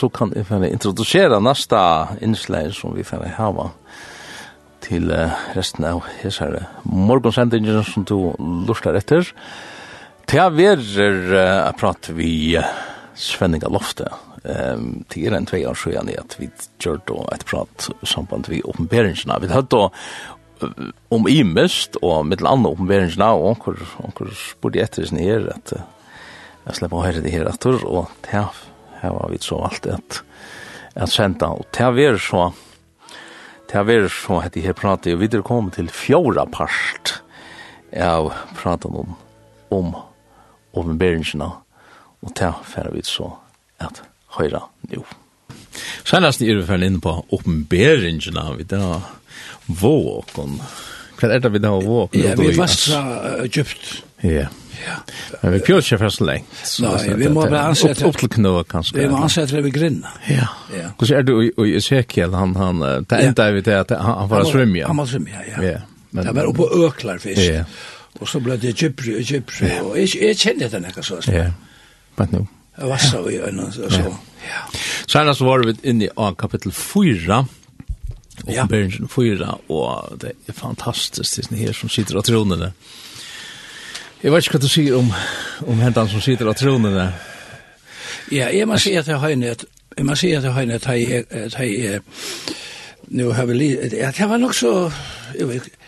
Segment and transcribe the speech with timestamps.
[0.00, 1.80] så kan jeg få introdusere neste
[2.24, 3.70] innslag som vi får hava
[4.80, 5.10] til
[5.56, 8.32] resten av hessere morgonsendingen som du
[8.68, 9.28] lustar etter.
[10.24, 12.32] Til jeg verer jeg prater vi
[13.20, 14.08] Svenninga Lofte.
[14.40, 16.48] Um, til er en tvei år siden at vi
[16.80, 17.02] gjør
[17.34, 19.36] et prat samband vi oppenberingsene.
[19.42, 19.90] Vi hadde da
[21.12, 26.76] om imest og mittel andre oppenberingsene og onker, onker spurte etter sin her at jeg
[26.76, 28.48] slipper å høre det her etter og til
[29.00, 30.20] her var vi så alt at,
[30.94, 31.52] at senda.
[31.56, 32.50] Og til har vært så,
[33.68, 37.16] til har vært så at jeg har pratet, og vi er kommet til fjorda part
[37.96, 39.16] av praten om,
[39.74, 39.94] om
[40.76, 41.48] åpenberingsene,
[42.20, 43.32] og det har vi så
[43.80, 44.02] at
[44.36, 45.02] høyre nå.
[46.06, 49.00] Senast er vi ferdig inne på åpenberingsene, vi da
[49.80, 50.58] våken.
[51.20, 52.22] Hva er det vi da våken?
[52.22, 53.04] Ja, vi var fra
[53.44, 54.02] Egypt.
[54.22, 54.30] Ja.
[54.30, 54.59] Yeah.
[54.86, 54.96] Ja.
[55.42, 56.60] Men vi pjør ikke først lengt.
[56.84, 58.06] Nei, vi må bare ansette...
[58.08, 58.98] Opp til knå, kanskje.
[59.00, 60.16] Vi må ansette det ved grinner.
[60.30, 60.48] Ja.
[60.98, 64.46] Hvordan er du i Ezekiel, han, han, det enda er vi til at han var
[64.48, 64.84] svømme.
[64.86, 65.80] Han var svømme, ja, ja.
[66.10, 67.42] Men, Det var oppe og øklar fisk.
[67.44, 67.64] Ja.
[68.20, 71.20] Og så ble det gypri og gypri, og jeg jeg kjenner det nekka så.
[71.30, 71.52] Ja,
[72.18, 72.46] Men nå.
[72.80, 74.14] Jeg var så i øynene, og så.
[74.46, 74.64] Ja.
[75.06, 77.44] Senast var vi inne i kapittel 4,
[78.48, 78.62] Ja.
[78.64, 82.70] Åpenberingen 4, og det er fantastisk, det er her som sitter av tronene.
[82.72, 83.09] Ja
[84.20, 85.06] Jeg vet ikke hva du sier om,
[85.64, 87.12] om hentan som sitter av tronen der.
[88.30, 89.64] Ja, jeg må si at jeg har nødt,
[89.96, 92.00] jeg må si at jeg har nødt, at jeg,
[93.08, 94.74] nu har vi litt, at jeg var nok så,
[95.38, 95.80] jeg vet ikke,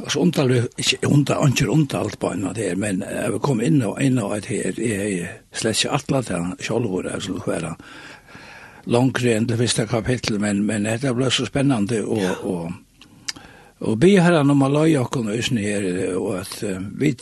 [0.00, 3.64] altså undal, ikke undal, ikke undal på en av det, her, men jeg vil komme
[3.70, 7.76] inn og inn og at jeg er slett ikke atlet her, sjolvor, jeg skulle være
[8.90, 12.74] langre enn det første kapittel, men, men dette ble så spennende, og, og
[13.80, 17.12] Og be her om å løye okken øyne her, og at uh, vi,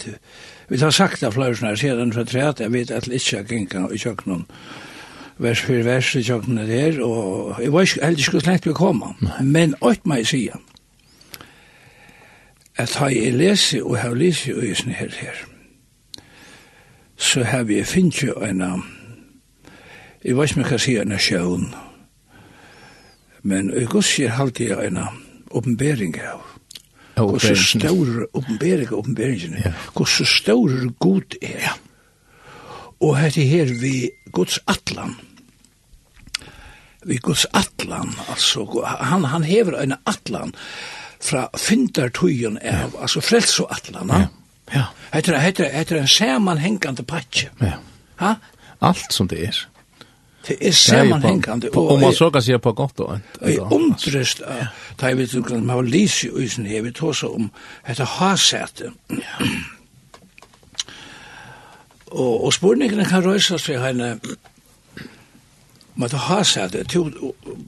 [0.71, 3.41] vi har sagt av flere fløysen her, siden fra treet, jeg vet at litt ikke
[3.41, 4.45] jeg gikk i kjøkkenen,
[5.43, 9.11] vers for vers i kjøkkenen der, og jeg var ikke, heller ikke slett vi komme,
[9.43, 10.63] men åt meg sier,
[12.79, 15.43] at har jeg lese og har lese øyne her, her,
[17.17, 18.63] så har vi finnet jo en,
[20.23, 21.69] jeg vet ikke om jeg kan si en sjøen,
[23.43, 25.03] men jeg gusser alltid en,
[25.55, 26.54] oppenbering av.
[27.15, 31.61] Hvor så større oppenbering av oppenberingen, hvor så større god er.
[31.69, 31.75] Ja.
[33.05, 35.15] Og hette her vi Guds atlan,
[37.05, 38.65] vi Guds atlan, altså,
[39.01, 40.55] han, han hever en atlan
[41.25, 43.03] fra fyndartøyen av, ja.
[43.03, 44.27] altså frelsoatlan, ja.
[44.75, 44.87] ja.
[45.13, 47.53] Hette, hette, hette en samanhengande patje.
[47.61, 47.79] Ja.
[48.23, 48.35] Ha?
[48.85, 49.61] Alt som det er.
[50.49, 51.71] Det er sammanhängande.
[51.71, 55.55] Om man så kan säga på gott Og jeg undrest omtröst att jag vet inte
[55.55, 57.51] man har lyst i ösen her, Vi tar så om
[57.83, 58.93] att hasete.
[62.07, 64.21] Og, og spurningene kan røyses til henne
[65.95, 67.05] Men det har sett det, to,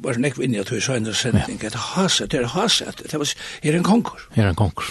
[0.03, 2.71] bare nekv inn i at vi sa en sending, det har sett det, det har
[2.73, 4.25] sett det, det var, er en konkurs.
[4.35, 4.91] Er en konkurs.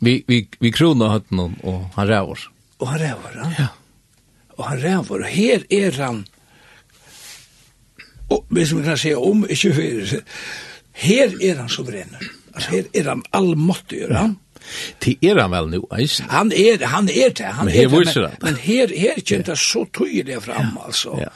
[0.00, 2.48] Vi, vi, vi krona høtten og han ræver.
[2.80, 3.50] Og han ræver, ja.
[3.58, 3.66] ja.
[4.58, 6.24] Og han ræver, og her er han,
[8.30, 10.20] og hvis vi kan se om, ikke for,
[10.92, 12.30] her er han suverener.
[12.54, 14.36] Altså, her er han allmåttig, er han?
[15.00, 16.28] Til er han vel nå, eisen?
[16.30, 19.48] Han er, han er det, han men her er det, men, men her, her kjent
[19.48, 21.16] det så tydelig fram, altså.
[21.18, 21.30] Ja.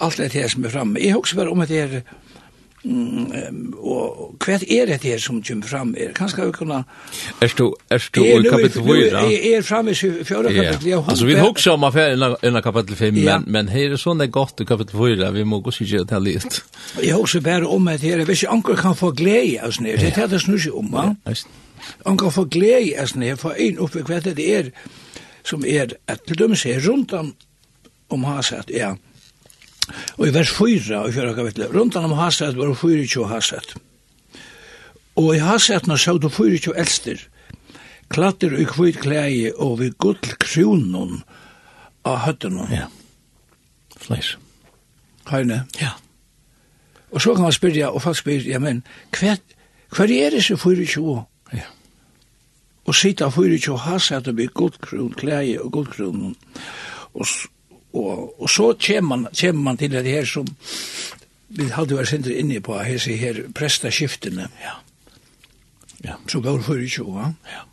[0.00, 1.00] Alt det her som er framme.
[1.02, 2.00] Jeg husker bare om at det er,
[2.80, 6.14] Mm, og hva er det her som kommer fram er?
[6.16, 6.78] Kanskje vi kunne...
[7.44, 9.24] Er du, er du i kapittel 4?
[9.28, 10.88] Jeg er framme i fjøra kapittel.
[10.88, 11.02] Ja.
[11.04, 13.38] Altså, vi husker om affæren innan kapittel 5, ja.
[13.38, 16.24] men, men her er sånn det godt i kapittel 4, vi må gå sikkert til
[16.24, 16.62] litt.
[17.04, 20.16] Jeg husker bare om at her, hvis anker kan få glede av sånn her, det
[20.16, 21.36] er det snusje om, ja.
[22.08, 24.72] Anker får glede av sånn her, for en oppe hva det er,
[25.44, 27.34] som er, at til dømes her rundt om,
[28.08, 28.94] om hans ja, ja,
[30.18, 33.74] Og i vers 4, og kjører kapitlet, rundt om Haset var det 24 Haset.
[35.16, 37.18] Og i haset Hasetna så du 24 elster,
[38.10, 41.20] klatter i kvitt klæge og vi gull kronon
[42.04, 42.66] av høttene.
[42.72, 42.86] Ja,
[43.98, 44.36] fleis.
[45.30, 45.64] Heine?
[45.80, 45.92] Ja.
[47.10, 48.82] Og så kan man spyrja, og folk spyrja, ja, men
[49.18, 49.36] hver,
[49.96, 51.24] hver er det som 24?
[51.52, 51.68] Ja.
[52.86, 56.36] Og sitta 24 Haset og vi gull klæge og gull kronon.
[57.14, 57.26] Og
[57.92, 60.46] Og, og så kommer man, kommer man til det her som
[61.50, 64.46] vi hadde vært sindre inne på, her sier her prestaskiftene.
[64.62, 64.76] Ja.
[66.06, 66.18] ja.
[66.30, 67.32] Så går det for ikke også.
[67.50, 67.64] Ja.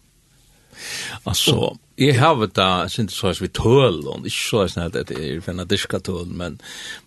[1.26, 4.98] Altså, jeg har vært da, synes så vi tøl, og ikke så er sånn at
[5.10, 6.60] det er for en diska tøl, men,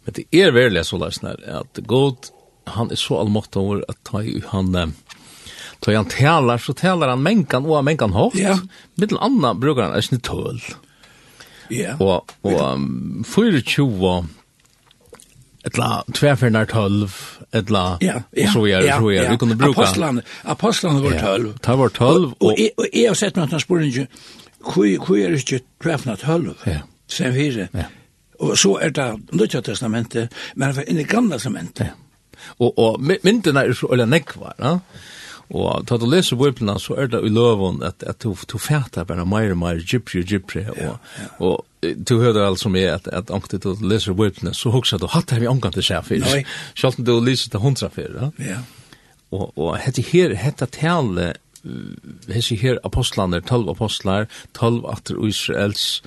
[0.05, 2.31] men det er veldig så er sånn at god,
[2.71, 4.99] han er så allmåttig over at han, han
[5.81, 8.35] Då han talar så talar han mänkan och mänkan hårt.
[8.35, 8.59] Ja.
[8.95, 10.61] Mittel annan brukar han en tål.
[11.71, 11.97] Ja.
[12.01, 14.27] Og, og um, 24,
[15.65, 21.01] etla tvärfärnar 12 etla ja, ja, så gör så gör vi kunde bruka apostlarna apostlarna
[21.01, 24.07] var 12 ta var 12 och och är har sett något spår inte
[24.75, 26.73] hur hur är det tvärfärnar 12 ja.
[27.07, 27.85] sen vi ja.
[28.39, 31.93] Og så er det nya testamentet men i gamla testamentet ja.
[32.59, 34.81] og och mynden är så eller nekvar ja
[35.51, 39.07] Og da du leser Bibelen så er det i loven at, at du, du fæter
[39.09, 40.63] bare mer og mer gypri og gypri.
[40.71, 40.99] Og,
[41.43, 45.09] og du hører alt som er at, at om du leser Bibelen så husker du
[45.11, 46.45] hatt det vi omgang til seg før.
[46.79, 48.63] Selv om du leser til hundra fyrir, Ja.
[49.31, 54.27] Og, og hette her, hette tale, hette her apostlaner, tolv apostlar,
[54.59, 56.01] tolv atter Israels,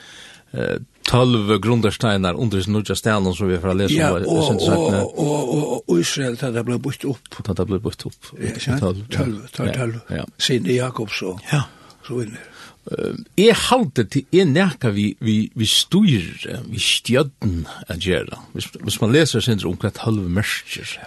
[1.03, 4.23] tolv grundersteinar under sin nudja stenen som vi får lese ja, om.
[4.25, 7.39] Og, og, og, og, og Israel, da det ble bytt opp.
[7.43, 8.31] Da det ble bytt opp.
[8.39, 9.99] Ja, tolv, tolv, tolv.
[10.13, 10.25] Ja.
[10.41, 11.65] Sine Jakobs og ja.
[12.07, 12.49] så vinner.
[12.83, 16.25] Uh, jeg halte til en nekka vi, vi, vi styr,
[16.67, 18.41] vi stjødden a gjera.
[18.55, 20.97] Hvis, hvis man leser sin om hvert halve mørkjer,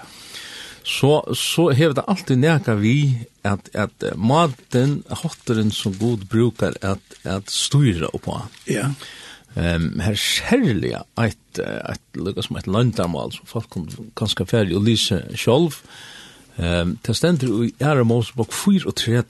[0.87, 2.97] så, så hever det alltid nekka vi
[3.45, 8.41] at, at maten, hotteren som god brukar at, at styra oppå.
[8.71, 8.89] Ja.
[8.89, 9.15] Yeah
[9.57, 13.87] Ehm her særlig eit eit lukka som eit landamal som folk kan
[14.19, 15.81] ganske ferdig og lyse sjolv.
[16.61, 19.25] Ehm det stender i Ære Mosebok 34.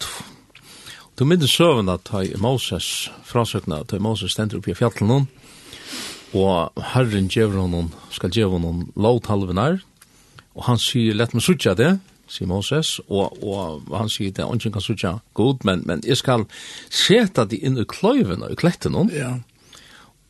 [1.18, 5.28] Du minnes søvn at hei Moses frasøkna ta hei Moses stender oppi fjallet noen
[6.34, 9.78] og Herren djever honom skal djever honom lovtalvenar
[10.56, 14.58] og han sier lett meg sutja det sier Moses, og, og han sier det, han
[14.58, 16.42] kan sutja god, men, men jeg skal
[16.90, 19.12] seta det inn i kløyven og i kletten hon.
[19.14, 19.36] Ja.
[19.36, 19.55] Yeah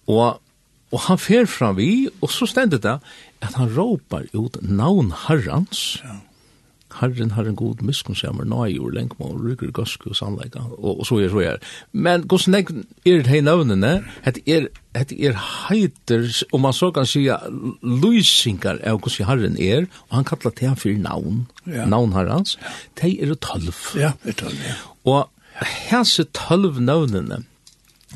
[0.07, 0.39] Og,
[0.93, 2.99] og han fer fram vi, og så stendet det
[3.43, 6.01] at han råpar ut navn herrans.
[6.05, 6.21] Ja.
[6.97, 11.03] Herren, herren god, miskunn seg mer nøy, og lenk må rykker gøske og sannleika, og,
[11.03, 11.59] og så er så er.
[11.93, 12.71] Men hvordan er
[13.05, 13.91] det hei navnene?
[14.25, 15.37] Hette er, hette er
[15.67, 16.25] heiter,
[16.57, 17.37] om man så kan sige,
[17.83, 21.85] lysingar av hvordan herren er, og han kallar det han fyrir navn, ja.
[21.91, 22.57] navn herrans,
[23.03, 23.75] de er tolv.
[23.99, 24.79] Ja, er tolv, ja.
[25.05, 25.27] Og
[25.91, 27.43] hese tolv navnene,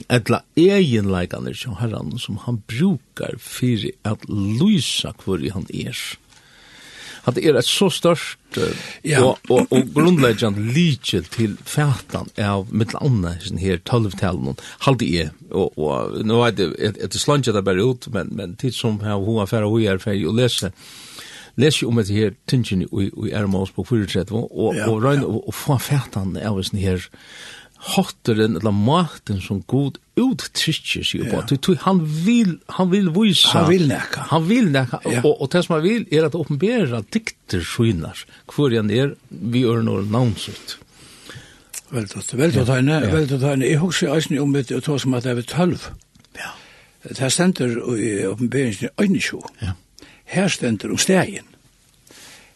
[0.09, 5.97] etla egenleikane som herran som han brukar fyrir at lysa hvor han er.
[7.29, 8.57] At det er et så størst
[9.05, 9.21] ja.
[9.21, 14.57] og, og, og grunnleggjant lykje til fætan av mitt andre sin her tølvtalen
[14.87, 18.57] halde jeg og, og nå er det et, et slanget det bare ut men, men
[18.57, 20.73] tid som har hun affæra ferdig og er ferdig å lese
[21.61, 25.41] lese om et her tingene i, i Ermås på 34 og, og, ja, og, og,
[25.47, 27.05] og få fætan av sin her
[27.81, 31.41] hotteren eller maten som god uttrykker seg på.
[31.41, 31.59] Ja.
[31.65, 33.49] Tui, han vil, han vil vise.
[33.55, 34.27] Han vil nekka.
[34.35, 35.01] Han vil nekka.
[35.09, 35.23] Ja.
[35.25, 39.65] Og, og det som han vil er at åpenbæra dikter skynar hvor han er vi
[39.65, 40.77] er når navnsutt.
[41.91, 43.01] Veldig, veldig, ja.
[43.11, 43.67] veldig, veldig.
[43.67, 45.89] Jeg husker eisen om det, og tog som at det var 12.
[46.39, 46.53] Ja.
[47.09, 49.41] Det stender i åpenbæringen i Øynesjå.
[49.63, 49.73] Ja.
[50.31, 51.49] Her stender om stegen.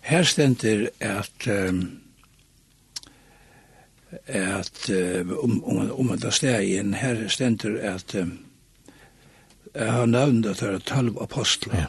[0.00, 2.03] Her stender at um,
[4.26, 4.90] at
[5.42, 8.38] om um, om um, det står i her stender at um,
[9.74, 11.74] jeg har at det er tolv apostler.
[11.74, 11.86] Ja.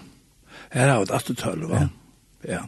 [0.71, 1.87] Her har vi alltid tolv, ja.
[2.47, 2.61] ja.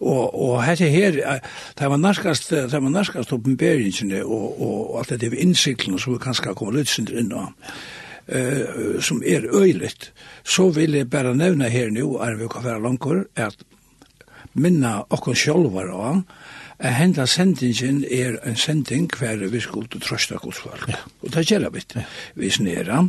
[0.00, 1.40] Og, og her her,
[1.78, 6.18] det var narskast, det var narskast oppenberingene og, og alt det er innsiklene som vi
[6.20, 7.54] kanskje har litt synder inn av,
[8.28, 10.12] uh, som er øyligt,
[10.44, 13.56] så vil jeg bare nevne her nå, er vi kan være langkår, at
[14.54, 16.22] minna okkur sjálvar á
[16.78, 20.88] at henda sendingen er en sending hver vi skulle trøsta hos folk.
[20.88, 21.00] Ja.
[21.22, 21.82] Og det gjelder vi.
[21.94, 22.04] Ja.
[22.34, 23.08] Vi snera.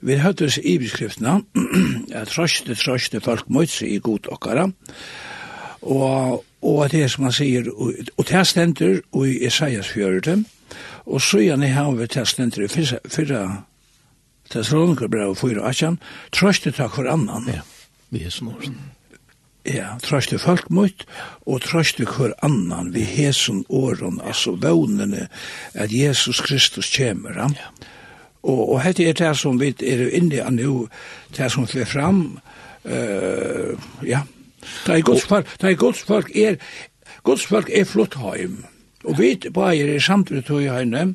[0.00, 1.42] Vi høyde oss i beskriftene
[2.20, 4.68] at trøste, trøste folk mot seg i god okkara.
[5.82, 10.38] Og, og det er som han sier, og, og det stender i Isaias fjørte,
[11.04, 13.44] og så gjerne har vi det stender i fyrra
[14.50, 15.98] Thessalonikerbrev 4, 18,
[16.32, 17.48] trøste takk for annan.
[17.48, 17.62] Ja,
[18.12, 18.76] vi er sånn.
[19.64, 21.06] Ja, trøst folk mot,
[21.46, 25.28] og trøst hver annan, vi hesen åren, altså vånene,
[25.72, 27.32] at Jesus Kristus kommer.
[27.32, 27.70] Ja.
[28.42, 30.88] Og, og hette er det som vi er inne i nå,
[31.36, 32.38] det som fler fram,
[32.84, 33.72] uh,
[34.04, 34.20] ja,
[34.84, 36.60] det er gods folk, det er gods folk er,
[37.24, 38.64] Guds folk er flott heim,
[39.04, 41.14] Og vi bare er samtidig tog i henne,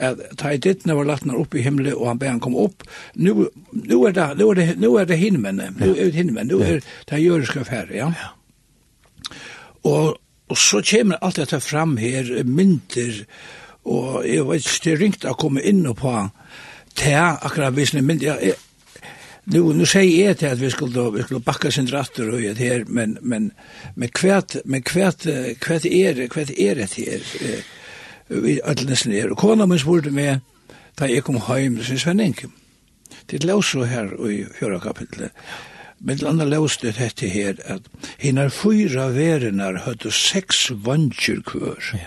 [0.00, 2.86] at ta i dittene var lagt opp i himmelen, og han ber han komme opp.
[3.14, 6.48] Nu, nu er det, nu er det, nu er det hinmenne, nu er det himmelen,
[6.48, 8.10] nu er det jøriske færre, ja.
[9.84, 10.16] Og,
[10.48, 13.24] og så kommer alt dette fram her, mynter,
[13.84, 16.16] og jeg vet ikke, det er ringt å komme inn på,
[16.96, 18.58] til akkurat visende mynter, jeg,
[19.44, 22.40] Nu nu säger jag till att vi skulle då vi skulle backa sin ratter och
[22.40, 23.50] det här men men
[23.94, 25.22] men kvärt men kvärt
[25.58, 27.20] kvärt är det kvärt är det här
[28.28, 30.40] vi alldeles ner och kona men spurte mig
[30.94, 32.34] ta jag kom hem så Svenning.
[33.26, 35.32] Det lås så här i förra kapitlet.
[35.98, 37.82] Men det andra lås det hette här att
[38.18, 41.84] hinner fyra verenar hade sex vanger kvar.
[41.92, 41.98] Ja.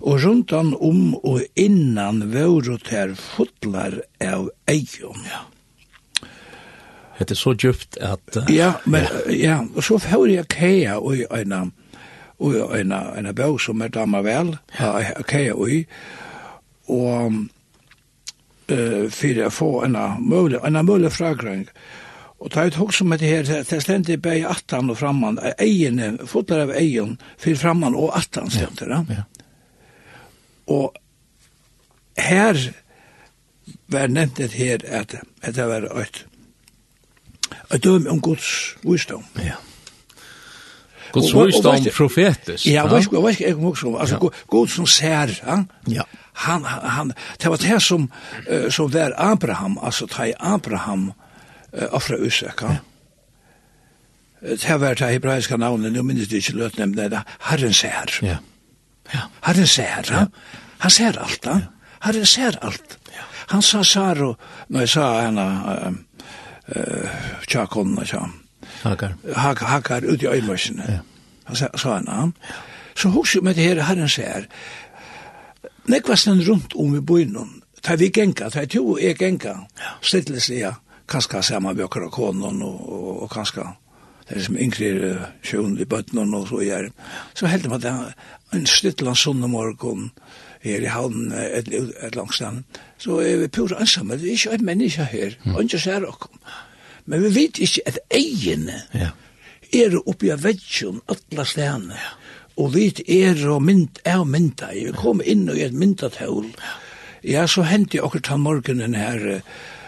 [0.00, 5.18] Och runtan om och innan vore det här fotlar av ejon.
[5.30, 5.51] Ja
[7.28, 8.36] Det er så djupt at...
[8.36, 9.32] Uh, ja, men ja.
[9.32, 9.66] ja.
[9.74, 11.72] och så får jeg kaja och en
[12.38, 15.02] og en en bok som er dammar vel, Ja.
[15.28, 15.68] Kaja och
[16.86, 17.32] og
[18.68, 21.68] eh för att få en möjlig en möjlig frågring.
[22.42, 26.18] Og ta ut hokk som det her, det er stendt i attan og framman, egen,
[26.26, 29.22] fotlar av egen, fyrir framman og attan stendig, ja, ja.
[30.66, 30.96] Og
[32.18, 32.58] her
[33.86, 36.24] var nevnt det her at, at det var et
[37.74, 39.24] et døm om Guds visdom.
[39.36, 39.58] Ja.
[41.12, 42.66] Guds visdom profetisk.
[42.66, 45.58] Ja, jeg vet ikke, jeg vet ikke, altså Gud som ser, ja.
[45.88, 46.06] ja.
[46.32, 48.08] han, han, det var det som,
[48.48, 52.76] uh, som var Abraham, altså det Abraham uh, offra Isak, ja.
[54.42, 58.10] Det var det hebraiska navnet, nå minnes det ikke løt nevnt, det, er Herren ser.
[58.26, 58.40] Ja.
[59.14, 59.28] ja.
[59.46, 60.24] Herren ser, ja.
[60.82, 61.60] Han ser alt, ja.
[62.02, 62.98] Herren ser alt.
[63.14, 63.28] Ja.
[63.52, 64.34] Han sa Saro,
[64.68, 65.46] når jeg sa henne,
[66.68, 67.08] eh
[67.48, 68.28] tja konna tja.
[68.82, 69.16] Hakar.
[69.34, 70.84] Hak hakar ut i øymaskene.
[70.88, 70.98] Ja.
[71.44, 72.30] Han sa, sa han Ja.
[72.96, 74.46] Så hos med det her herren sier,
[75.88, 79.94] nekvasten rundt om i bøynen, ta vi genka, ta to og jeg genka, ja.
[80.02, 80.74] stittles ja,
[81.08, 83.64] kanskje sammen med og konen og, og, og kanskje
[84.28, 86.88] det er som yngre er sjøen i bøtten og så gjør.
[87.34, 87.92] Så heldig man det
[88.52, 90.10] en stytland sånne morgen
[90.62, 92.62] her i havnen et, et et langt sted.
[92.98, 95.54] så er vi pura ensamme, det er ikke et menneske her, mm.
[95.54, 96.38] og ikke ser okkom.
[97.06, 99.10] Men vi vet ikke at eiene ja.
[99.74, 101.98] er oppi av vedsjon alle stedene,
[102.56, 106.52] og vi er og mynd, er og mynda, vi kom inn og i et myndatøl,
[107.22, 109.42] ja, så hendte jeg akkurat han morgenen her,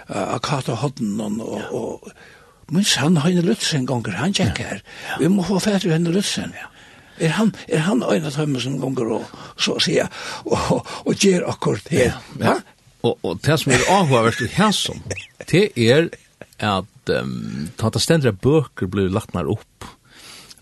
[0.09, 2.13] uh, Akata Hodden og, og, og
[2.71, 4.85] men han har en lutsen gonger, han tjekk her.
[5.21, 6.71] Vi må få fætre henne Lutzen, ja.
[7.23, 9.27] Er han, er han øyne tømme som gonger og
[9.61, 10.09] så sier,
[10.45, 12.17] og, og gjer akkurat her.
[12.41, 12.57] Ja,
[13.05, 15.03] Og, og det som er avhåverst i hæsson,
[15.51, 16.09] det er
[16.65, 19.89] at um, tata stendra bøker blir lagt nær opp.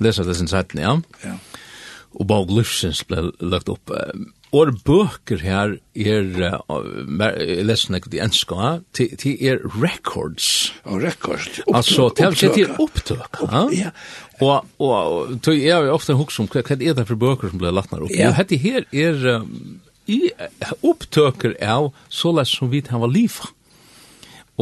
[0.02, 0.96] Lesa det sin sætten, ja.
[1.22, 1.36] Ja.
[2.18, 3.92] Og bag livsins ble lagt opp.
[3.94, 6.26] Um, Og bøker her er
[6.68, 6.88] uh,
[7.64, 10.74] leser ekkert i enska, til er records.
[10.84, 11.62] Ja, records.
[11.72, 13.40] Altså, til sett er opptøk.
[13.72, 13.94] Ja.
[14.42, 17.62] Og, og tog jeg er jo ofte hos om hva er det for bøker som
[17.62, 18.12] blir lagt ned opp.
[18.12, 18.28] Ja.
[18.28, 19.80] Og hette her er um,
[20.10, 20.20] i
[20.82, 23.54] opptøker av så lest som vi tar var livet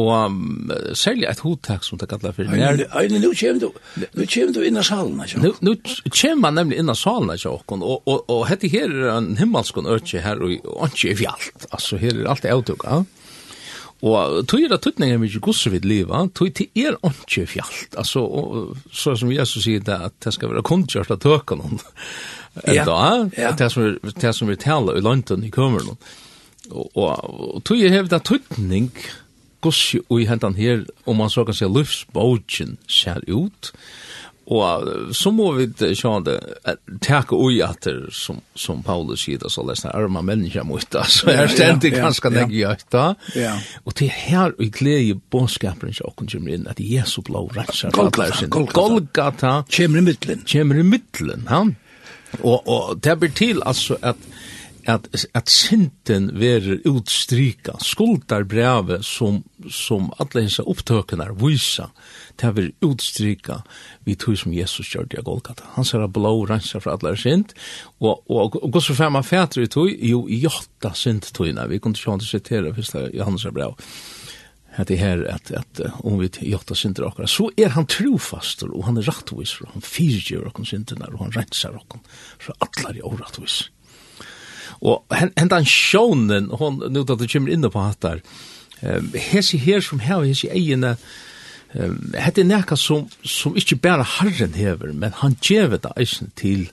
[0.01, 2.81] og um, særlig et hodtak som det kallar for nær.
[2.81, 3.69] Nei, nu kjem du,
[4.17, 5.41] nu kjem du innan salen, ikke?
[5.43, 5.75] Nu, nu
[6.09, 9.89] kjem man nemlig innan salen, ikke, og, og, og, og hette her er en himmelskon
[9.91, 13.03] ørtje her, og ikke er fjallt, altså her er alt avtuk, ja.
[14.01, 17.93] Og tog er at tøtningen er mykje gosse vid liva, tog til er ikke fjallt,
[18.01, 21.61] altså, og, så som Jesus sier det, at det skal være kundkjørst av tøkken,
[22.79, 22.85] ja,
[23.37, 23.53] ja.
[23.57, 25.93] det som vi, det som vi taler i London i kømeren,
[26.71, 27.11] og, og,
[27.57, 29.20] og tog er hevda tøtning, og
[29.61, 33.73] gussi i hentan her, om man så kan se livsbogen ser ut,
[34.51, 36.35] og så må vi sjå det,
[37.05, 41.29] teka ui atter, som, som Paulus sier, det, så lesna arma menneska mot det, så
[41.31, 43.05] er stendig ganske negg i øyta,
[43.85, 47.93] og til her og glede i bånskaperen som åkken kommer inn, at Jesu blå rensar,
[47.95, 51.75] Golgata, Golgata, kjemmer i middelen, kjemmer i middelen, han,
[52.41, 54.27] og, og det blir til altså at, at
[54.89, 55.07] at,
[55.37, 61.89] at synden verer utstryka skuldar brevet som, som alle hensa opptøkene vysa,
[62.41, 63.61] det ver utstryka
[64.07, 65.67] vi tog som Jesus gjør det i Golgata.
[65.75, 67.53] Han ser blå rensa for alle synd
[67.99, 71.67] og, og, og gos for fem av fætre i tog, jo, i åtta synd togene
[71.69, 73.77] vi kunne ikke sitere første Johannes brev,
[74.79, 78.85] at det her, at, at om vi i åtta okkar, så er han trofastor, og
[78.87, 81.99] han er rattvis, og han fyrgjør okkar sinterna, og han rensar okkar
[82.39, 83.65] fra allar i årattvis.
[84.81, 88.21] Og hentan sjånen, hon, nu da du kommer inne på hattar,
[88.81, 90.95] um, hesi her som her, hesi egene,
[91.75, 96.67] um, hette nekka som, som ikkje bare harren hever, men han djeve det eisen til,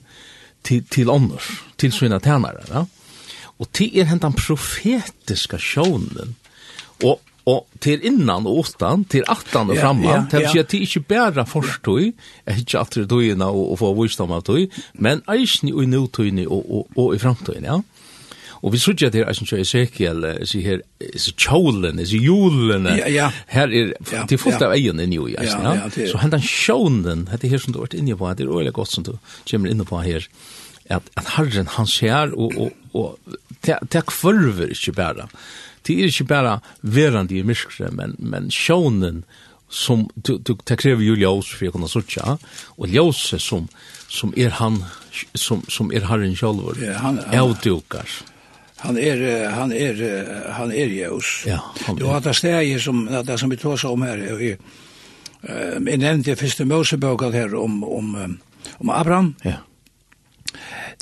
[0.65, 2.87] til, til ånders, til sina tænare, ja?
[3.59, 6.37] Og til er hentan profetiska sjånen,
[7.03, 10.83] og og til innan og utan, til attan og framman, til å si at de
[10.85, 12.11] ikke bare forstøy,
[12.53, 14.67] ikke at de døgene og, og få visdom av døy,
[15.01, 17.79] men eisen i nødtøyene og, og, og i framtøyene, ja.
[18.63, 23.11] Og vi sutja at her, jeg synes Ezekiel, sier her, disse kjolene, disse julen, ja,
[23.13, 23.29] ja.
[23.55, 26.07] her er, det er fullt av egen inni i, ja, ja, ja.
[26.11, 28.95] så hentan kjolen, dette her som du har vært inne på, det er veldig godt
[28.95, 29.15] som du
[29.51, 30.27] kommer inne på her,
[30.91, 33.37] at, at herren han ser, og, og, og
[33.67, 35.29] det, det kvarver ikke bare,
[35.87, 39.23] det er ikke bare verande i myskre, men, men kjolen,
[39.69, 43.69] som du du tar kräver ju ljus för att kunna söka och ljus som
[44.09, 44.85] som är han
[45.35, 46.83] som som är Herren själv.
[46.83, 48.09] Ja, han är avdukar
[48.79, 51.45] han är han är han är ljus.
[51.47, 51.61] Ja.
[51.99, 56.01] Du har det stäje som det som vi tar så om här är eh men
[56.01, 58.39] nämnde första Mosebok här om om
[58.79, 59.35] om Abraham.
[59.43, 59.53] Ja.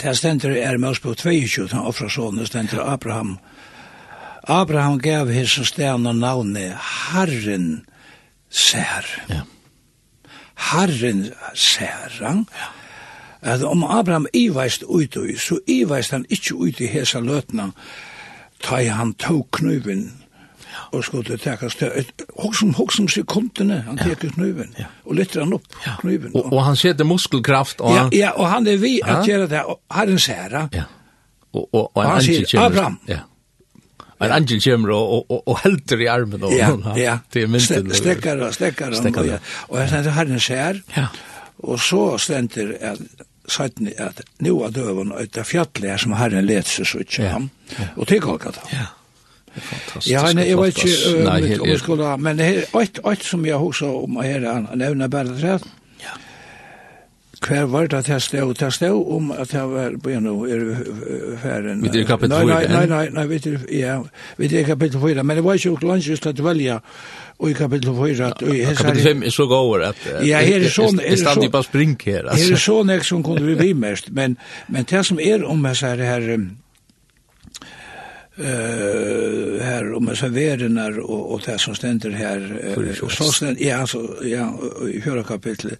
[0.02, 3.38] Det stendur er Mosebok 22 han offrar sonen stendur Abraham.
[4.42, 6.74] Abraham gav his ständer namnet
[7.12, 7.86] Herren
[8.50, 9.24] ser.
[9.26, 9.40] Ja.
[10.54, 12.18] Herren ser.
[12.20, 12.44] Ja
[13.46, 17.70] at om Abraham iveist ut i, så iveist han ikkje ut i hesa løtna,
[18.62, 20.08] ta i han tog knuven
[20.92, 21.88] og skulle teka stø,
[22.38, 24.88] hoksum, hoksum sekundene, han teker knuven, ja.
[25.04, 26.34] og lytter han opp knuven.
[26.34, 27.80] Og, og, han setter muskelkraft.
[27.80, 29.18] Og ja, ja, og han er vi ja.
[29.18, 30.84] at gjøre det, og herren ser Ja.
[31.56, 33.22] Og, og, og, og han sier, Abraham, ja.
[34.20, 37.18] En angel kommer og, og, og helter i armen og, ja, ja.
[37.32, 37.92] til mynden.
[37.94, 38.94] Stekkar og stekkar.
[38.96, 39.26] Og, og,
[39.68, 41.06] og, og herren ser, ja.
[41.58, 43.02] og så stender at
[43.48, 47.50] sættene at nu er døven et fjallet her som herren let seg så ikke ham,
[47.96, 48.60] og til Golgata.
[48.72, 48.86] Ja,
[50.06, 53.44] Ja, nei, jeg vet ikke um, nei, om jeg skulle ha, men alt, alt som
[53.46, 55.60] jeg husker om her, han nevner bare det
[56.02, 56.12] Ja.
[57.46, 60.26] Hver var det at jeg stod, at jeg stod om at jeg var på en
[60.26, 60.66] og er
[61.42, 61.82] ferden.
[61.82, 62.46] Vi er kapittel 4.
[62.46, 63.98] Nei, nei, nei, nei, vi er, ja,
[64.36, 66.78] vi er kapittel 4, men det var ikke langt just at velja
[67.38, 68.30] og i kapitel 4.
[68.76, 72.30] Kapitel 5 er så gåver at ja, her er sånn, er stadig bare spring her.
[72.32, 74.38] Her er sånn jeg som kunne vi bli mest, men,
[74.72, 76.28] men det som er om jeg sier her,
[78.40, 78.44] uh,
[79.60, 82.40] her om jeg serverenar og, og det som stender her,
[82.72, 84.48] uh, så stender, ja, så, ja,
[84.88, 85.76] i fjøra kapitlet,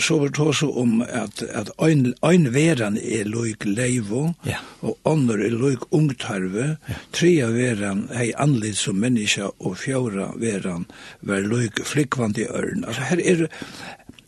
[0.00, 4.60] så var det også om at, at ein, ein veran er loik leivo, ja.
[4.80, 6.98] og andre er loik ungtarve, ja.
[7.12, 10.86] trea veran hei anlid som menneska, og fjara veran
[11.20, 12.86] var loik flikvandi ørn.
[12.88, 13.46] Altså her er,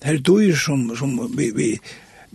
[0.04, 1.70] her dyr som, som vi, vi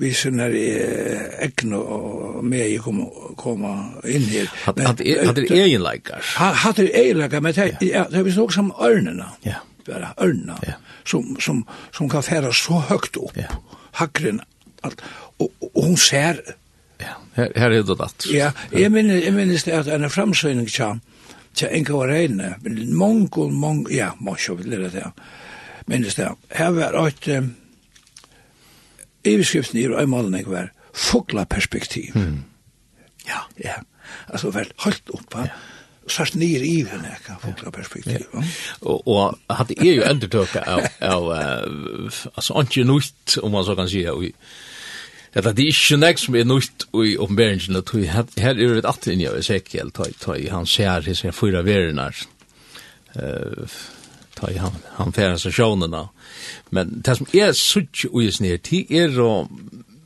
[0.01, 3.01] vi synar egna og med jeg kom,
[3.37, 3.73] koma
[4.09, 4.47] inn her.
[4.65, 6.23] Hatt er egenleikar?
[6.39, 9.33] Hatt er egenleikar, men det er vi snakk som ørnena.
[9.45, 9.59] Ja
[9.93, 10.79] bara örna yeah.
[11.03, 13.37] som, som, som kan færa så högt upp.
[13.37, 13.55] Yeah.
[13.91, 14.41] hackren
[14.81, 15.01] allt
[15.37, 16.41] och, och hon ser
[16.97, 20.67] ja här, här är det att ja jag minns jag minns det at en framsöning
[20.67, 20.99] tja
[21.53, 25.11] tja enka var reine men mongol mong ja måste vil det det.
[25.85, 26.35] Minns det.
[26.49, 27.55] Her var et, um,
[29.23, 32.43] överskriften i Ömalning var fåglaperspektiv mm.
[33.25, 33.75] ja ja.
[34.27, 35.47] Altså väl holdt opp, ja
[36.11, 38.25] sørst nere i henne, ikke, eka fuklaperspektiv.
[38.33, 38.43] Ja.
[38.81, 43.89] Og, og hatt er jo endurtøka av, av altså, ikke nytt, om man så kan
[43.91, 44.27] si, og
[45.31, 49.05] Ja, det er ikke nek som er nøyt i oppenberingen, og her er det at
[49.07, 49.93] inn i Ezekiel,
[50.51, 52.17] han ser hisse fyra verinar,
[53.15, 56.09] ta i han, han færa seg sjånena.
[56.75, 59.47] Men det som er sutt og i snir, de er og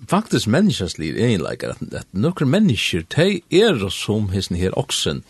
[0.10, 5.24] faktisk menneskens liv egenleikar, at, at nokre mennesker, de er som hisse her oksen,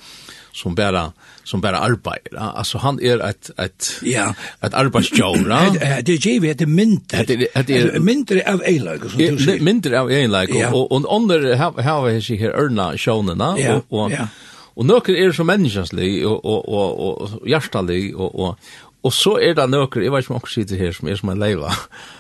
[0.55, 1.11] som bara
[1.43, 2.37] som bara arbetar.
[2.37, 5.47] Alltså han är er ett ett ja, ett arbetsjour,
[6.01, 7.23] Det är ju det mindre.
[7.23, 9.59] Det är mindre av enlag som du säger.
[9.59, 14.11] Mindre av enlag och och under how is he her erna shown och och
[14.77, 18.59] och några är så människoslig och och och och hjärtalig och och
[19.05, 21.29] Og så er det nøkker, jeg vet ikke om dere sitter her, som er som
[21.29, 21.69] en leiva.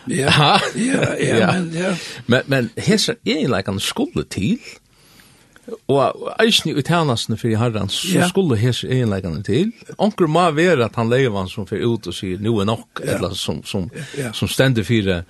[0.07, 1.05] Ja, ja,
[1.39, 1.95] ja, men, ja.
[2.27, 4.59] Men, men hese er egentlig en skole til,
[5.65, 8.27] Og eisni ut tænasene fyrir herran, så ja.
[8.29, 9.71] skulle hese egenleikane til.
[9.97, 13.15] Onkur må være at han leivan som fyrir ut og sier, nu er nok, ja.
[13.15, 14.31] eller som, som, ja.
[14.33, 15.23] som stender fyrir,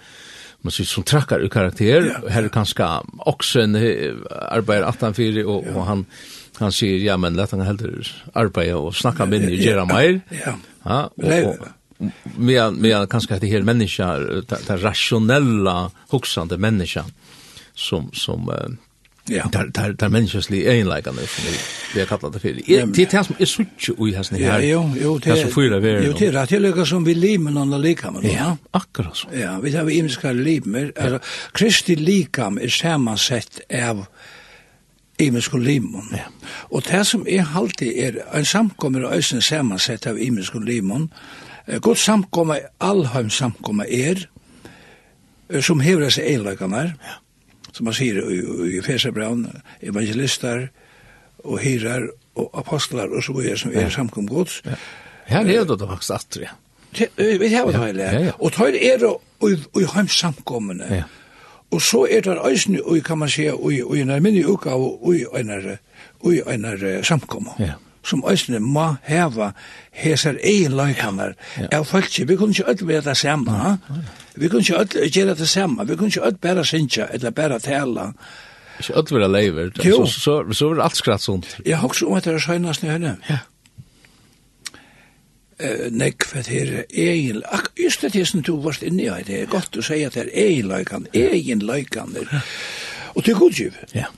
[0.65, 2.19] man sier, som trakkar i karakter, ja.
[2.35, 2.89] her er kanskje
[3.31, 5.75] oksen arbeider 18-4, og, ja.
[5.75, 6.05] og han,
[6.59, 10.19] han sier, ja, men let han heldur arbeid og snakka minni og gjerra meir.
[10.35, 11.01] Ja, ja.
[11.23, 11.73] ja og, og
[12.35, 17.05] med med kanskje at det her menneska, det rationella huxande menneska,
[17.75, 18.75] som, som, uh,
[19.27, 19.49] Ja.
[19.51, 21.43] Där där där människosli egenlikarna som
[21.93, 22.53] vi har kallat det för.
[22.65, 24.59] Det är det som är sucht i hästen här.
[24.59, 26.05] Ja, jo, jo, det är så fyra väl.
[26.05, 28.31] Jo, det er det lika som vi limen och lika men.
[28.31, 29.27] Ja, akkurat så.
[29.33, 30.91] Ja, vi har imiska limer.
[30.95, 31.19] Altså
[31.51, 33.59] Kristi likam är sammansatt
[33.89, 34.05] av
[35.17, 36.09] imiska limon.
[36.11, 36.25] Ja.
[36.69, 41.09] Og det som är alltid är en samkommer och ösen sammansatt av imiska limon.
[41.79, 44.29] Gott samkomma allheim samkomma är
[45.61, 46.83] som hevra seg egenlikarna.
[46.83, 47.24] Ja
[47.75, 48.39] som man sier i,
[48.77, 49.49] i Fesabraun,
[49.83, 50.69] evangelister
[51.43, 52.07] og hyrar
[52.39, 54.61] og apostlar og så videre som er samkom gods.
[54.65, 54.79] Ja.
[55.25, 56.55] Her er det faktisk at ja.
[57.17, 58.33] Vi har det hele.
[58.39, 59.11] Og tøyr er det
[59.75, 60.87] i heim samkommende.
[60.89, 61.03] Ja.
[61.71, 65.25] Og så er det øyne, og kan man si, i en minne uka, og i
[66.47, 67.51] en samkomme.
[67.59, 67.73] Ja
[68.05, 69.51] som øsne må heva
[69.95, 71.67] hesar eiginløykanar ja.
[71.79, 73.51] av folk, Vi kunne ikke öll være det samme.
[73.51, 73.77] Ja.
[74.35, 75.87] Vi kunne ikke öll gjøre det samme.
[75.87, 78.11] Vi kunne ikke öll bare synja eller bare tala.
[78.79, 79.71] Ikke öll være leiver.
[79.85, 80.05] Jo.
[80.05, 81.57] Så, så, så var det alt skratt sånt.
[81.65, 83.37] Jeg har også om at det er søgnast i henne Ja.
[85.63, 89.23] Uh, nek for det er egen ak just det er som du varst inne i
[89.23, 92.11] det er godt å si at det er egen løykan egen løykan
[93.15, 94.09] og det er godgiv ja.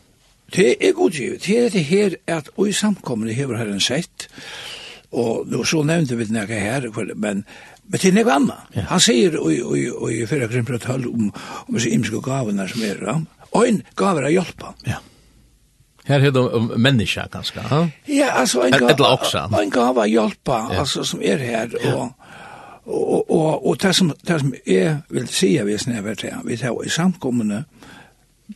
[0.56, 1.44] Det er godgivet.
[1.46, 4.28] Det er det her at og i samkommende hever herren sett,
[5.12, 7.46] og nå så nevnte vi det her, men
[7.88, 8.72] Men det er noe annet.
[8.76, 8.86] Ja.
[8.92, 11.30] Han sier i fyrre krimprat halv om,
[11.68, 13.16] om disse imske gavene som er, ja.
[13.54, 14.74] og en gaver er hjelpa.
[14.88, 15.00] Ja.
[16.08, 17.64] Her er det om menneska, ganske.
[17.72, 17.80] Ja,
[18.12, 20.82] ja altså, en gaver, en gaver er hjelpa, ja.
[20.84, 22.12] altså, som er her, og,
[22.86, 26.36] og, og, og, det, som, det som jeg vil si, vi jeg til.
[26.44, 27.64] vi tar i samkommende,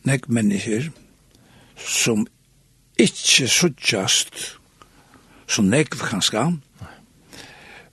[0.04, 0.90] nek mennesker,
[1.86, 2.26] som
[2.98, 4.58] ikke suttjast
[5.48, 6.46] som negv kanska,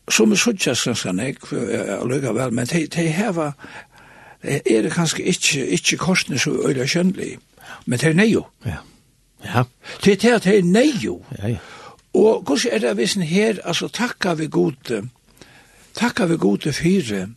[0.10, 1.52] som er suttjast kanskje negv,
[2.08, 3.52] lukka vel, men de, de heva,
[4.44, 7.38] er det kanskje ikke, ikke korsne så øyla kjønnelig,
[7.86, 8.46] men det er nejo.
[8.66, 8.80] Ja.
[9.44, 9.64] Ja.
[10.04, 11.22] Det er det at det er nejo.
[11.40, 11.58] Ja, ja.
[12.14, 15.10] Og hvordan er det visen her, altså takka vi gode,
[15.96, 17.28] takka vi gode fyre,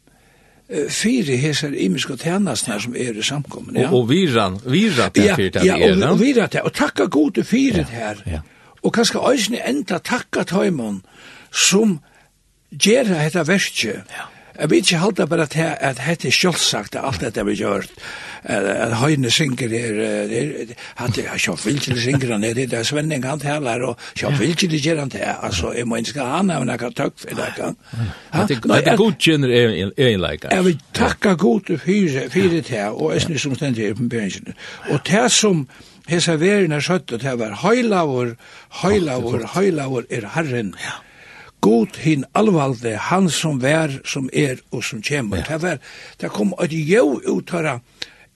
[0.88, 3.76] fyrir hesar ímisku tænastnar som er i samkommen.
[3.76, 3.88] Ja?
[3.88, 5.96] Og, og viran, viran det ja, fyrir det ja, er.
[5.96, 8.22] Ja, og, og viran det, og takka gode fyrir her.
[8.26, 8.40] Ja.
[8.82, 11.02] Og kanskje eisini enda takka tøymon
[11.52, 12.00] som
[12.72, 14.00] gjerra hetta verkje.
[14.10, 17.86] Ja Jeg vil ikke halte bare til at dette er sjølvsagt alt dette vi gjør.
[18.44, 23.24] At høyne synger er, er, han er vil vilkjelig synger han er, det er Svenning
[23.24, 26.90] han taler, og sjøf vilkjelig gjør han til, Altså, jeg må innska han av nekka
[26.98, 27.78] tøkk for det kan.
[28.50, 30.50] Det er god kjenner egenleika.
[30.50, 32.26] Jeg vil takka god fyre
[32.66, 34.52] til, og jeg som stendig er på begynnelsen.
[34.90, 35.64] Og det som
[36.10, 38.34] hesa verden er skjøttet, det var høylavur,
[38.82, 40.74] høylavur, høylavur er herren.
[40.82, 40.98] Ja
[41.62, 45.42] god hin alvalde, han som vær, som er og som kommer.
[45.42, 45.46] Ja.
[45.48, 45.78] Det, var,
[46.20, 47.78] det kom et jo uttara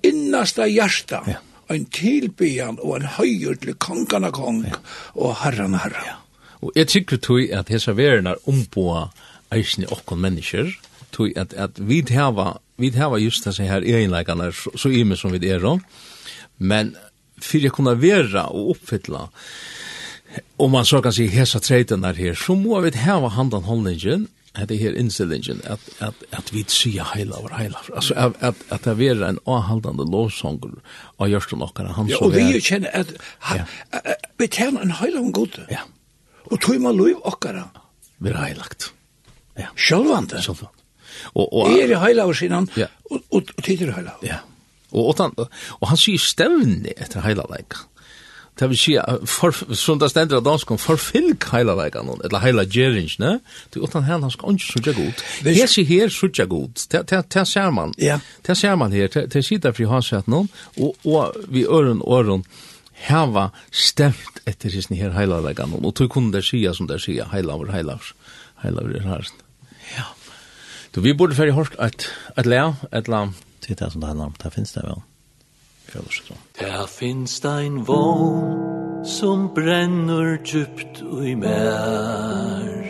[0.07, 1.41] innasta hjärsta, ja.
[1.69, 4.79] en tilbyan og en høyur til kongana kong ja.
[5.15, 6.05] og herran herra.
[6.07, 6.19] Ja.
[6.63, 9.09] Og jeg tykker tog at hesa verena omboa
[9.55, 10.71] eisne okkon mennesker,
[11.15, 15.35] tog at, at vi hava, vi hava just disse her egenleikene så, så ime som
[15.35, 15.83] vi er om,
[16.59, 16.95] men
[17.43, 19.27] fyrir jeg kunne vera og oppfylla
[20.59, 24.29] om man så kan si hesa treiten der her, så må vi hava handan holdningen,
[24.57, 27.83] at det her innstillingen, at, at, at vi sier heila over heila.
[27.95, 30.79] Altså, at, at, at det er en avhaldande lovsonger
[31.21, 32.39] av Gjørsten okkar, han ja, som er...
[32.41, 33.13] Ja, og vi kjenner at
[33.51, 34.15] han, ja.
[34.41, 35.61] vi tjener en heila om god.
[35.71, 35.85] Ja.
[36.49, 37.61] Og tog man lov okkar.
[38.23, 38.91] Vi er heilagt.
[39.61, 39.69] Ja.
[39.77, 40.41] Sjølvande.
[40.41, 40.73] Sjølvande.
[41.35, 42.89] Og, og, er i heila over sinan, ja.
[43.11, 44.17] og, og, og tider heila.
[44.25, 44.41] Ja.
[44.93, 45.37] Og, og, han,
[45.81, 47.85] og han sier stevne etter heila leika
[48.57, 48.95] det vil si,
[49.29, 53.35] for, som det stender av danskom, forfylk heila vegan, eller heila gjerings, ne?
[53.73, 55.25] Det er utan hen, han skal ikke sutja god.
[55.45, 57.93] Hesi her sutja god, det ser man.
[58.01, 58.17] Ja.
[58.47, 60.49] Det ser man her, det sitter fri har sett noen,
[60.81, 62.47] og og vi øren øren
[63.07, 67.29] hava stemt etter hisni her heila vegan, og tog kunne det sia som det sia,
[67.33, 67.99] heila over heila
[68.63, 69.21] heila over heila
[69.97, 70.07] Ja.
[70.95, 73.27] Du, vi burde ferdig hørt et, et lea, et la...
[73.61, 74.97] Det er det som det handler om, det finnes det vel.
[74.97, 75.16] Ja
[75.93, 76.39] fellesskap.
[76.59, 82.83] Det finst ein vogn som brennur djupt ui mer.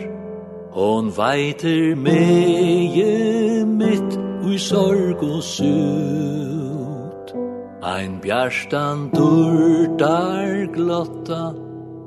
[0.71, 7.33] Hon veiter meie mitt ui sorg og sut.
[7.81, 11.53] Ein bjarstan durdar glotta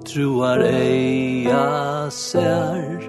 [0.04, 3.00] truar eia ser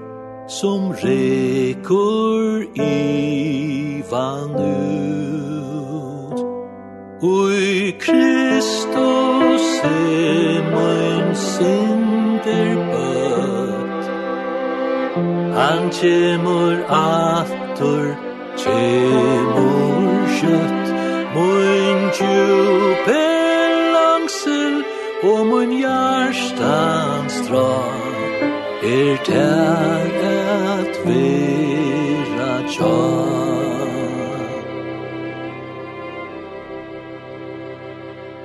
[0.48, 5.51] som rekur i vanut.
[7.24, 14.06] Ui Kristus e mein sinder bøtt
[15.54, 18.18] Han kjemur aftur,
[18.58, 20.88] kjemur kjøtt
[21.36, 23.22] Mun djupe
[23.94, 24.82] langsel
[25.22, 27.70] og mun hjertans dra
[28.82, 33.51] Er tær at vera tjar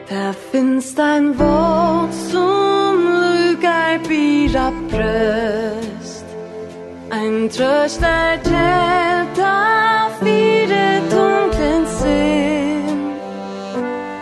[0.08, 6.24] Det finns ein Wort som lukar Bira Bröst.
[7.10, 11.00] Ein Tröst der Telt auf ihre
[11.58, 13.16] sin Sinn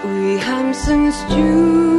[0.05, 1.94] Ui heimsens Jür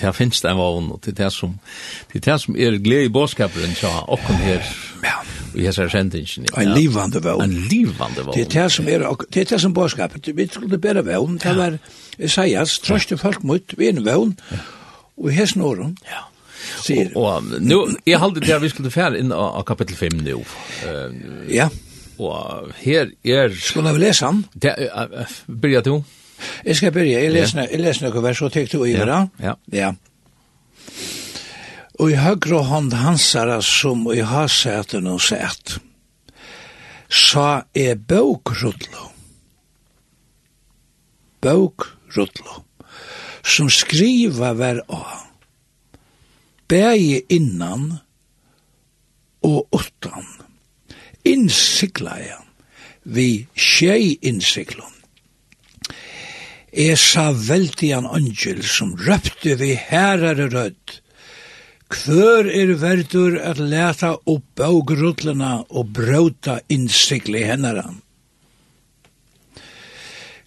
[0.00, 1.58] det finnes det en vogn, og det er det som,
[2.12, 4.62] det er det som er glede i bådskaperen, så åkken her,
[5.02, 5.16] ja.
[5.54, 6.46] og jeg ser sendingen.
[6.52, 6.62] Ja.
[6.62, 7.42] En livande vogn.
[7.42, 8.36] En livande vogn.
[8.36, 11.56] Det er det som er, det er det som bådskapet, vi skulle bare vogn, det
[11.56, 11.78] var,
[12.18, 14.36] jeg sier, trøste folk mot, vi er en vogn,
[15.18, 15.96] og her snår hun.
[16.06, 16.26] Ja.
[16.82, 17.10] Sier.
[17.16, 20.18] Og, og nu, jeg halte det at vi skulle fære inn av av kapittel 5
[20.26, 20.40] nå.
[20.84, 21.68] Uh, ja.
[22.18, 23.54] Og her er...
[23.54, 24.42] Skulle vi lese han?
[24.54, 25.94] Det, uh, byrja du?
[26.02, 26.17] Ja.
[26.64, 29.24] Jeg skal begynne, jeg leser, jeg leser noen vers og tekte og ivra.
[29.42, 29.90] Ja, ja.
[29.90, 29.92] ja.
[31.98, 35.78] Og i høyre hånd hansara som i haseten og sett,
[37.08, 39.08] sa er bøkrullo.
[41.42, 42.62] Bøkrullo.
[43.48, 45.24] Som skriva ver av.
[46.68, 47.94] Bæge innan
[49.46, 50.26] og utan.
[51.24, 52.44] Innsikla jeg
[53.08, 54.92] vi tjei innsiklon,
[56.68, 61.00] Jeg sa veldig en angel som røpte vi herere rødt.
[61.88, 64.76] Kvør er verdur at leta opp av
[65.72, 67.86] og brauta innsikli hennara.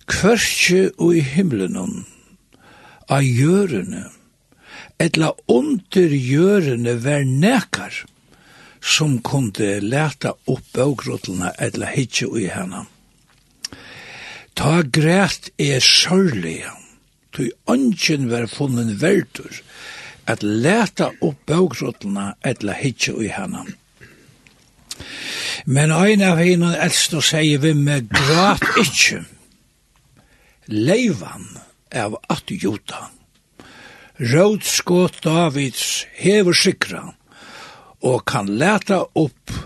[0.06, 2.06] Kvørkje og i himmelen,
[3.10, 4.06] av gjørene,
[5.02, 8.04] etla under gjørene ver nekar,
[8.78, 10.94] som kunde leta opp av
[11.58, 12.86] etla hitje og i hennara.
[14.62, 16.70] Ta græt er sørlige,
[17.34, 19.56] tog ønsken var funnen verdur,
[20.30, 23.64] at leta opp bøkrottene etla hitje i hana.
[25.66, 29.24] Men ein av henne og sier vi med græt ikkje.
[30.70, 31.50] Leivan
[32.04, 33.10] av at juta.
[34.22, 37.02] Rød skåt Davids hever sikra,
[38.06, 39.58] og kan leta opp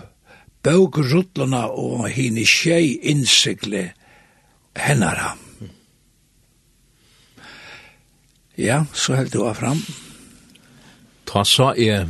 [0.64, 3.90] bøkrottene og henne tjei innsikle
[4.76, 5.34] hennara.
[8.56, 9.82] Ja, så held du fram.
[11.28, 12.06] Ta sa er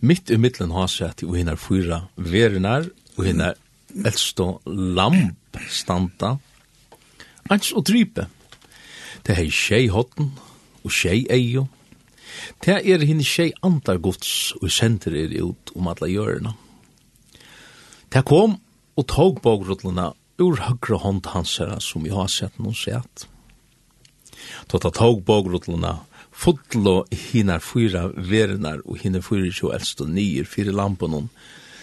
[0.00, 3.58] mitt i middelen har sett og hinner fyra verenar og hinnar
[3.90, 6.36] eldstå lamp standa
[7.50, 8.28] ans og drype.
[9.26, 10.30] Det er tjei hotten
[10.84, 11.66] og tjei eio.
[12.62, 16.54] Det er hinner tjei andargods og sender er ut om alla hjørna.
[18.10, 18.56] Det kom
[18.96, 23.26] og tog bogrottluna ur høyre hånd hans som vi har sett noen sett.
[24.70, 25.98] Tata tog bogrutlene,
[26.32, 31.28] fotlo hinar fyra verenar, og hinar fyra tjo eldst og nyer, fyra lampen.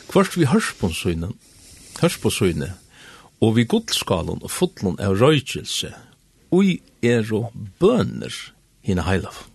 [0.10, 1.36] Kvart vi hørs på synen,
[2.02, 2.74] hørs på synen,
[3.44, 5.92] og vi godskalen og fotlon av røykelse,
[6.50, 8.34] ui er og bønner
[8.88, 9.46] hina heilav.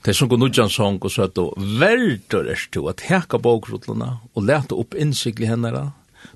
[0.00, 4.46] Det som går nudjan sång og søtt og verdur er stu at heka bogrutlene og
[4.48, 5.90] leta opp innsikli hennara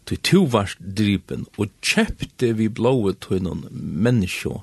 [0.06, 4.60] til to varst drypen, og kjøpte vi blåe til noen menneske,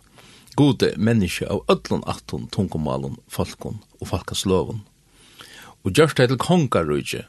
[0.60, 4.84] gode menneske av ødlån atton tungomalen, folkon og folkasloven.
[5.82, 7.26] Og gjørst det til kongarøyge,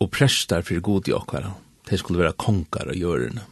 [0.00, 1.52] og prester for god i okkara.
[1.90, 3.42] det skulle være kongar og gjørene.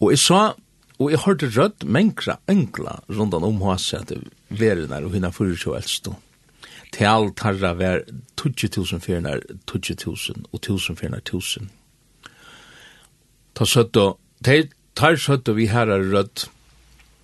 [0.00, 0.40] Og jeg sa,
[0.98, 4.12] og jeg hørte rødt menkra enkla rundan om hans at
[4.50, 6.14] verenar og hinna fyrir så eldstå.
[6.92, 8.02] Til alt harra vær
[8.40, 11.70] 20.000 fyrir 20.000 og 1.000 fyrir 1.000
[13.54, 14.12] ta søtta,
[14.44, 16.46] de tar søtta vi herre rødt,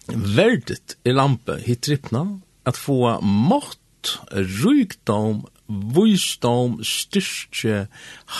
[0.09, 2.25] verdet i lampe hit trippna,
[2.69, 7.87] at få mått, rykdom, vysdom, styrke,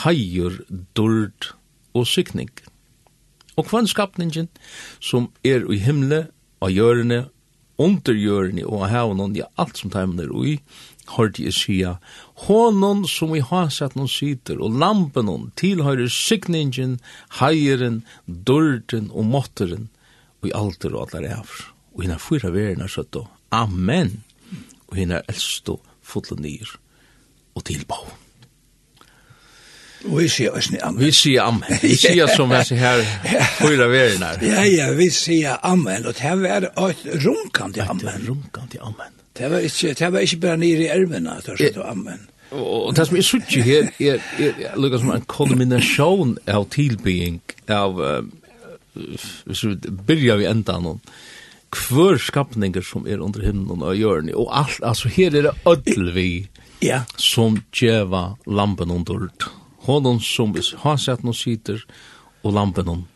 [0.03, 0.61] heier,
[0.97, 1.53] dord
[1.97, 2.51] og sykning.
[3.59, 4.49] Og kvann skapningen
[5.03, 7.29] som er i himle, av hjørne
[7.79, 10.59] undergjørende og hevnen, ja, alt som teimen er ui,
[11.15, 11.95] hørte jeg sia,
[12.45, 16.99] honon som i sett noen sitter, og lampen hon tilhører sikningen,
[17.41, 19.89] heieren, dørten og måtteren,
[20.43, 21.67] og i alter og allar evr.
[21.95, 24.23] Og hina fyra verena søtt og, amen,
[24.89, 26.79] og hina er eldst og fotlen nyr
[27.57, 28.28] og tilbå.
[30.07, 31.01] Og vi sier oss ni amen.
[31.03, 31.79] Vi sier amen.
[31.83, 33.01] Vi sier som jeg sier her,
[33.59, 34.43] fyra verin her.
[34.47, 36.07] Ja, ja, vi sier amen.
[36.07, 38.07] Og det var et runkant i amen.
[38.13, 39.15] Et runkant i amen.
[39.39, 42.27] Det var ikke, det var ikke bare nere i ervena, det var sånn amen.
[42.59, 47.43] Og det som er sutt her, er, er, er lukka som en kombinasjon av tilbygging
[47.75, 48.01] av,
[48.95, 49.75] hvis vi
[50.09, 51.03] byrja vi enda noen,
[51.75, 56.13] kvör skapningar som er under himlen og jörni, og allt, altså her er det ödel
[56.15, 56.31] vi,
[56.81, 57.03] ja.
[57.21, 59.29] som djeva lampen under
[59.89, 61.83] honom som vi har sett noen sitter
[62.45, 63.07] og lampen hon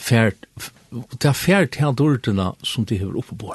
[0.00, 0.48] fært
[1.20, 3.54] er fært her dortuna som de hever oppe på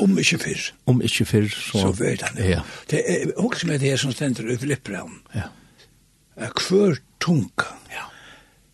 [0.00, 0.70] om ikke fyrr.
[0.88, 2.62] Om ikke fyrr så så vet han ja.
[2.90, 5.50] Det er også med det som stender i Filippbraun ja.
[6.40, 8.06] Er hver tunga ja.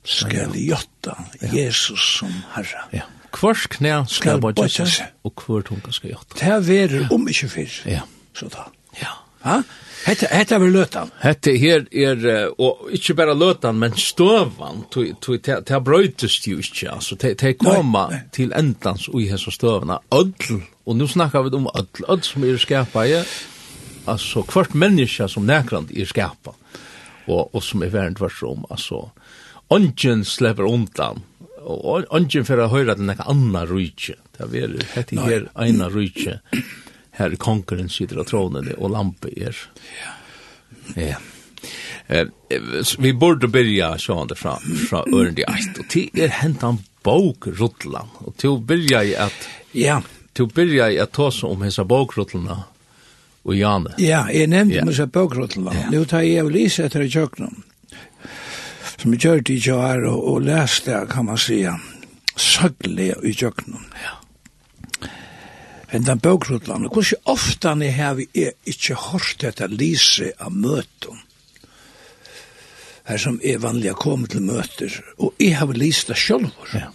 [0.04, 1.16] skal jotta
[1.52, 3.08] Jesus som herre ja.
[3.34, 4.86] Kvars knæ skal bøtja
[5.26, 7.80] og hver tunga skal gjøtta Det er om ikke fyrr.
[7.90, 8.06] Ja.
[8.36, 8.68] Så da.
[9.00, 9.18] Ja.
[9.42, 9.60] Ha?
[10.06, 11.08] Hetta hetta er løtan.
[11.18, 12.20] Hetta her er
[12.62, 16.92] og ikkje bara løtan, men støvan, tu tu ta brøytust jo ikkje.
[16.92, 20.60] Altså te te koma til endans og i hesa støvna öll.
[20.86, 23.24] Og nu snakkar vi om öll, öll som er skapa ja.
[24.06, 26.54] Altså kvart menneske som nærkrand er skapa.
[27.26, 29.08] Og og som er vernd vart som altså
[29.70, 31.24] Ongen slever undan.
[31.66, 34.14] Og ungen fer at høyra den nokre anna rúki.
[34.38, 36.38] Ta verður hetta her einar rúki
[37.16, 39.56] her konkurren sitter av tronen og lampe er.
[40.00, 40.12] Ja.
[40.94, 41.16] Ja.
[42.06, 42.26] Eh,
[42.98, 44.58] vi borde börja sjående fra,
[44.90, 50.00] fra Ørndi Eit, og til er hentan bok Rotland, og til byrja i at, ja.
[50.36, 52.60] til byrja i at tåse om hessa bok Rotlandna
[53.46, 53.94] og Jane.
[54.02, 54.84] Ja, jeg nevnte ja.
[54.86, 55.88] hessa bok Rotlandna, ja.
[55.90, 57.64] Nå tar jeg og lise etter i kjøkkenen,
[58.96, 61.74] som jeg kjørte i kjøkkenen, og, og leste, kan man sige,
[62.36, 63.90] søgle i kjøkkenen.
[64.04, 64.14] Ja
[65.96, 71.22] hendan bøkrutlan, og hvordan ofta ni hevi er ikkje hørt dette lise av møtum,
[73.06, 76.50] her som er vanlig å komme til møter, og jeg har lyst det selv.
[76.74, 76.90] Ja.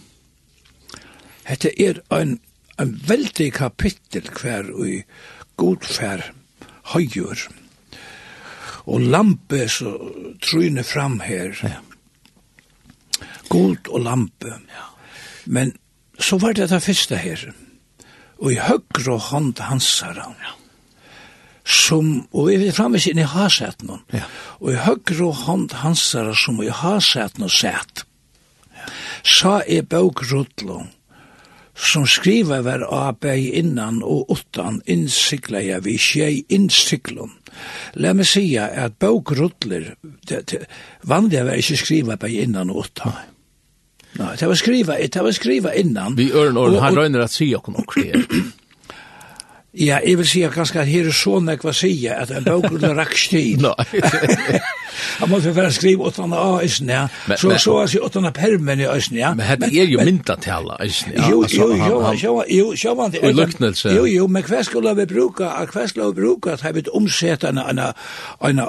[1.48, 2.36] Hette er en,
[2.78, 5.00] en veldig kapittel hver i
[5.60, 6.28] godfær
[6.92, 7.46] høyur,
[8.84, 9.94] og lampe så
[10.42, 11.56] tryne fram her.
[11.62, 11.80] Ja.
[13.48, 14.56] God og lampe.
[14.72, 14.88] Ja.
[15.44, 15.76] Men
[16.18, 17.46] så var det det første her.
[17.46, 17.71] Ja
[18.42, 20.32] og i høyre hånd hansara.
[20.42, 20.56] Ja.
[21.62, 24.02] Som, og vi er framvis sin i haseten hon.
[24.14, 24.26] Ja.
[24.58, 28.02] Og i høyre hånd hansara som i haseten og set.
[28.74, 28.88] Ja.
[29.22, 30.82] Sa er bøk rutlo,
[31.78, 37.30] som skriva var arbeid innan og utan innsikla jeg vi tjei innsiklon.
[38.02, 39.92] La meg sija at bøk rutler,
[41.06, 43.14] vanlig var ikke skriva arbeid innan og utan.
[43.14, 43.31] Nei
[44.18, 46.16] Nei, det var skriva, det var skriva innan.
[46.18, 48.26] Vi øren åren, han røyner at si okkur nokkur her.
[49.72, 52.44] Ja, jeg vil si at ganske at her er så nek hva sier at en
[52.44, 53.62] bøk rakk stil.
[53.64, 54.58] Nei.
[55.22, 57.06] Han måtte være skrive åttende av eisen, ja.
[57.28, 59.30] Men, Så så er det av permen i eisen, ja.
[59.34, 61.30] Men dette er jo myndatala i sin, ja.
[61.30, 63.22] Jo, jo, jo, jo, jo, jo, man det.
[63.24, 63.94] Og lukknelse.
[63.96, 67.48] Jo, jo, men hva skulle vi bruka, hva skulle vi bruka at jeg vil omsette
[67.48, 67.80] en en,
[68.44, 68.60] en,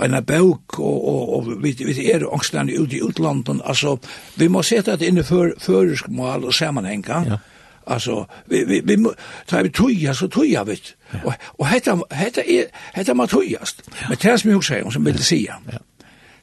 [0.00, 3.60] en bøk og og, og vi vi er ångstene ute i utlandet.
[3.64, 3.98] Altså,
[4.36, 7.38] vi må sette det inn i førersk mål og sammenheng, ja.
[7.86, 9.04] Alltså vi vi vi
[9.46, 10.94] tar vi tuja så tuja vet.
[11.24, 13.82] Och och hetta hetta är hetta man tujast.
[14.08, 15.58] Men det som jag säger som vill säga.
[15.72, 15.78] Ja.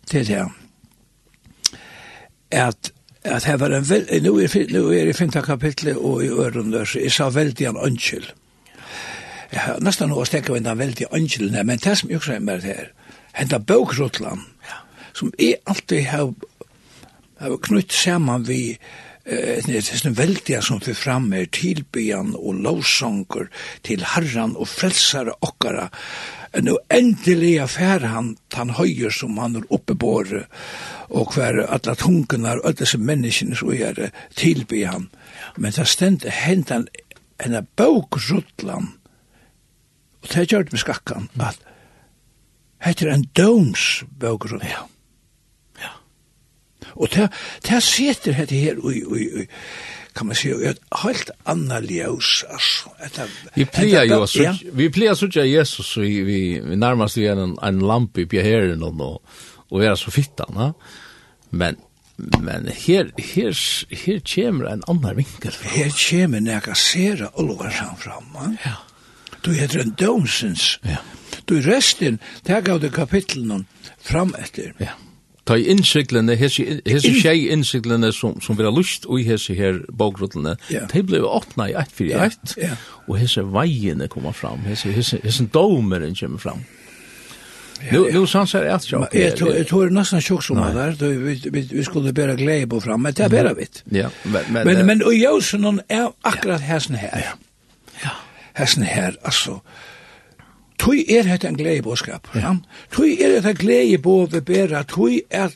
[0.10, 0.50] Det är
[2.68, 2.92] att
[3.24, 7.00] att här var en nu är nu är det femte kapitlet och i öronen så
[7.00, 8.26] är så väldigt en ankel.
[9.50, 12.68] Ja, nästan nog stäcker vi den väldigt ankel men det som jag säger med det
[12.68, 12.92] här.
[13.32, 14.46] Henta bokrotlan.
[14.62, 14.76] Ja.
[15.14, 16.34] Som är alltid har
[17.38, 18.80] har knutt samman vi
[19.24, 23.48] det er sånn veldig som vi fram er tilbyen og lovsonger
[23.88, 25.88] til herran og frelsare okkara.
[26.60, 30.44] Nå endelig er han tan høyer som han er oppebåre
[31.10, 35.08] og hver alle tungene og alle disse menneskene som er tilby han.
[35.58, 36.90] Men det stendte hentan
[37.40, 38.92] en bøk og
[40.34, 41.60] det gjør det med skakkan at
[42.84, 44.60] Hetta er ein dóms bókur.
[44.60, 44.90] Ja.
[46.96, 47.30] Og det,
[47.70, 49.48] det sitter dette her, ui, ui, ui,
[50.14, 54.58] kan man säga ett helt annat ljus alltså att vi plejer ju så ja.
[54.74, 58.84] vi plejer så jag Jesus så vi vi närmast vi en en lampa i här
[58.84, 59.22] och då
[59.70, 60.74] och är så fitta va
[61.50, 61.76] men
[62.16, 63.54] men här här
[64.06, 65.52] här kommer en annan vinkel.
[65.62, 68.78] Här kommer näka sera Oliver fram fram va ja.
[69.42, 70.98] Du heter en domsens ja.
[71.46, 73.66] Du resten där går det kapitlen
[74.02, 74.88] fram efter ja
[75.46, 79.82] ta i innsiklene, hese, hese tjei innsiklene som, som vi har lust i hese her
[79.92, 80.88] bogrutlene, yeah.
[80.94, 82.72] de ble åpna i ett fyrir ett, yeah.
[82.72, 82.86] yeah.
[83.08, 86.64] og hese veiene kommer fram, hese, hese, hese domeren kommer fram.
[87.92, 89.08] Ja, nu nu sån så är det jag.
[89.12, 92.36] Jag tror jag tror nästan chock som var där då vi vi, vi skulle bara
[92.36, 93.84] glädje på fram men det bara vet.
[93.90, 97.22] Ja, men men men, men och jag sån är akkurat hästen här.
[97.26, 97.38] Ja.
[98.04, 98.10] Ja.
[98.54, 99.62] Hästen här alltså
[100.84, 102.56] tui er hetta en glei boskap, ja.
[102.94, 105.54] Tui er hetta glei bo vi bera, tui er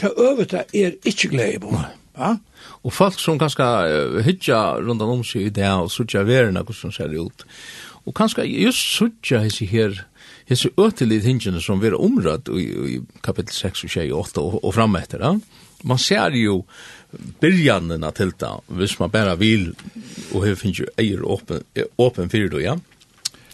[0.00, 1.72] ta øvita er ikkje glei bo.
[2.14, 2.36] Ja.
[2.84, 6.92] Og folk som kanskje uh, hytja rundan om seg i det og sutja verena hvordan
[6.94, 7.46] ser det ut.
[8.04, 9.96] Og kanskje just sutja hessi her
[10.48, 12.64] hessi øtelit hingene som vera omrødt i,
[12.94, 15.24] i kapitel 6 og 6 og 8 og, fram etter.
[15.24, 15.32] Ja.
[15.84, 16.62] Man ser jo
[17.40, 19.70] byrjanina til det hvis man bare vil
[20.32, 21.64] og hefur finnst jo eier åpen,
[21.98, 22.76] åpen fyrir det, ja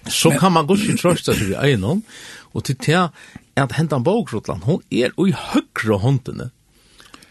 [0.09, 1.76] så kan man godt trøsta seg i
[2.51, 3.03] og til det
[3.61, 6.48] at hentan bokrotland, hon er i høyre håndene.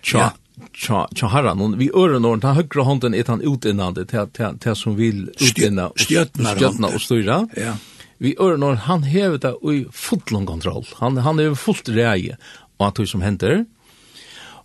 [0.06, 0.30] Tja,
[0.76, 4.96] tja, tja herran, hon, vi øren åren, den høyre hånden er den utinnande, til, som
[5.00, 7.42] vil utinna, stjøtna og styra.
[7.58, 7.76] Ja.
[8.20, 12.38] Vi øren åren, han hever det i fullon kontroll, han, han er fullt reie
[12.80, 13.66] av det som henter.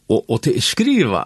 [0.09, 1.25] og, og til skriva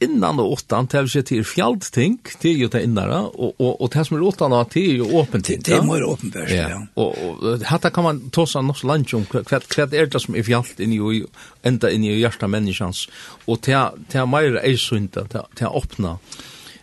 [0.00, 3.80] innan og åttan, det er jo til fjaldting, det er jo til innara, og, og,
[3.80, 5.62] og det som er åttan, det er jo åpent ting.
[5.64, 6.68] Det er jo åpenbærs, ja.
[6.74, 6.80] ja.
[7.00, 10.36] Og, og hatta kan man ta seg norsk land om hva, hva er det som
[10.36, 11.24] er fjalt inni og
[11.66, 13.06] enda inni i hjertet menneskans,
[13.46, 16.18] og det er meira eisunda, det er åpna.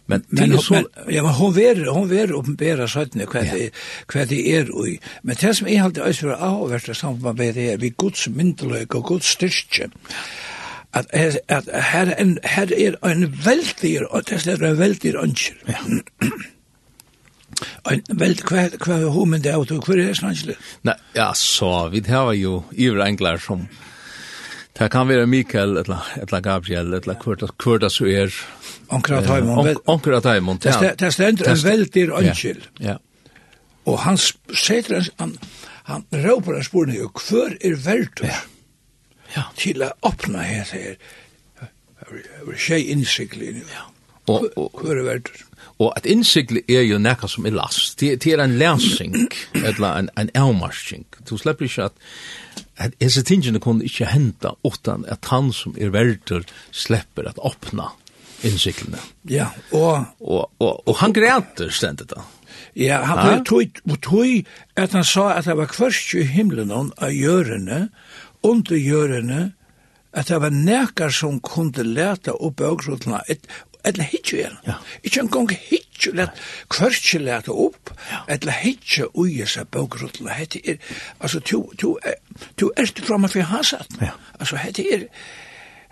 [0.05, 3.70] Men men er så men, ja men hon ver hon ver åpenbæra søttene hva, ja.
[4.11, 4.97] hva det er ui.
[5.22, 8.95] men det som är helt ösvär av värsta sammen med det er vi Guds myndighet
[8.95, 9.89] og Guds styrke
[10.94, 15.56] at, at, at her, en, her er en veldig, og det er en veldig ønsker.
[15.68, 15.80] Ja.
[17.91, 20.60] en veldig, hva, hva er homen det og hva er det ønsker?
[20.86, 23.66] Nei, ja, så, vi har jo iver Englar som,
[24.78, 28.38] det kan være Mikael, eller, eller Gabriel, eller Kurta, Kurta det så er.
[28.94, 29.82] Onkrat Haimond.
[29.89, 30.94] Onkrat Haimond, ja.
[30.94, 32.64] Det er stendt en veldig ønsker.
[32.80, 32.98] Ja, ja.
[33.86, 35.36] Og han setter, han,
[35.89, 38.24] han råper en spørning, hver er verdt?
[38.24, 38.41] Ja
[39.36, 39.48] ja.
[39.60, 40.96] til å åpne her, her,
[41.62, 43.56] her skje innsiktlig.
[43.72, 43.90] ja.
[44.32, 45.32] Og, og,
[45.84, 47.98] og at innsikli er jo nekka som er last.
[48.00, 49.18] Det, er en læsing,
[49.68, 51.04] eller en, en avmarsing.
[51.28, 51.98] Du slipper ikke at,
[52.78, 57.92] at disse tingene kunne ikke henta utan at han som er verdur slipper at åpna
[58.48, 59.02] innsiklene.
[59.28, 60.06] Ja, og...
[60.20, 62.24] Og, og, og han græter stendet da.
[62.80, 67.12] Ja, han ble tog, tog at han sa at det var kvørst i himmelen og
[67.12, 67.88] gjørende,
[68.44, 69.52] under hjørene,
[70.14, 73.48] at det var nekar som kunne leta opp øksrutlene, et,
[73.84, 74.58] eller hitje igjen.
[74.68, 74.78] Ja.
[75.04, 78.22] Ikke en gang hitje, let, kvørtje leta opp, ja.
[78.36, 80.36] eller hitje uje seg bøkrutlene.
[80.38, 80.78] Hette er,
[81.20, 81.98] altså, to, to,
[82.60, 83.98] to er til framme for hasat.
[84.02, 84.14] Ja.
[84.39, 85.08] Altså, hette er,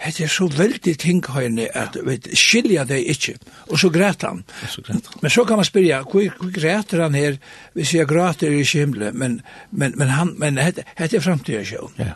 [0.06, 2.06] hette er så veldig ting høyne at ja.
[2.08, 3.36] vet, skilja det ikke.
[3.68, 4.46] Og så græt han.
[4.70, 5.22] Så græt han.
[5.22, 7.40] Men så kan man spyrja, hvor, hvor græter han her?
[7.76, 9.42] Vi jeg græter i himmelen, men,
[9.72, 11.98] men, men, han, men hette, hette er framtida sjøen.
[12.00, 12.14] Ja.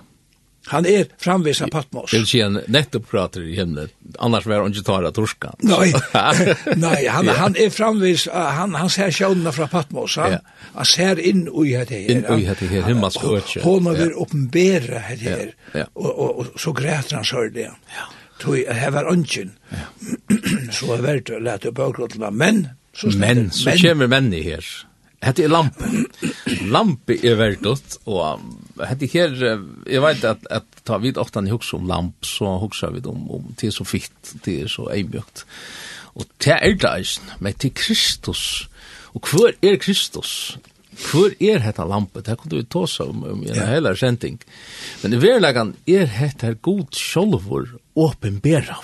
[0.67, 2.11] Han er framvis av Patmos.
[2.11, 5.51] Det si han nettopp prater i himmelen, Annars var han ikke tar av torska.
[5.61, 5.91] Nei,
[6.85, 7.37] nei han, yeah.
[7.37, 10.17] han er framvis, han, han ser sjønene fra Patmos.
[10.21, 10.39] Han, ja.
[10.73, 12.11] han ser in i det här.
[12.11, 13.61] In i det här himmelska ötje.
[13.63, 15.53] Hon vill uppenbara det här.
[15.71, 15.85] ja.
[15.93, 17.59] og, og, og, så græter han sörde.
[17.59, 18.05] Ja.
[18.39, 19.51] Tog her var önsken.
[20.71, 22.31] Så er verdt å lete bøkrottene, upp ökrottlarna.
[22.31, 24.65] Men, så men, så kommer menn i här.
[25.25, 25.87] Hette er lampe.
[26.69, 28.43] lampe er verdut, og
[28.85, 29.33] hette her,
[29.89, 33.25] jeg vet at, at ta vid åttan jeg hukser om lamp, så hugsa vi om,
[33.39, 35.45] om det er så fitt, det er så eimjøkt.
[36.15, 38.69] Og det er det eisen, men til Kristus.
[39.17, 40.57] Og hvor er Kristus?
[41.09, 42.21] Hvor er hetta lampe?
[42.23, 43.65] Det kunne vi tåsa om, om en ja.
[43.67, 44.37] heller kjenting.
[45.01, 48.83] Men i verleggan er hetta god sjolvor åpenberar,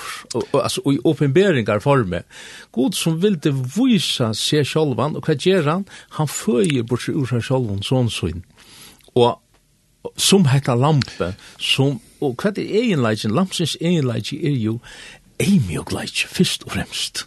[0.53, 2.23] altså i åpenberingar forme.
[2.71, 5.87] God som vil det vysa seg sjolvan, og hva gjør han?
[6.17, 8.45] Han føyer bort seg ur seg sjolvan, sånn sånn.
[9.19, 9.35] Og
[10.15, 13.35] som heter lampe, som, og hva er egenleidjen?
[13.35, 14.77] Lampsens egenleidjen er jo
[15.41, 17.25] eimjogleidjen, fyrst og fremst.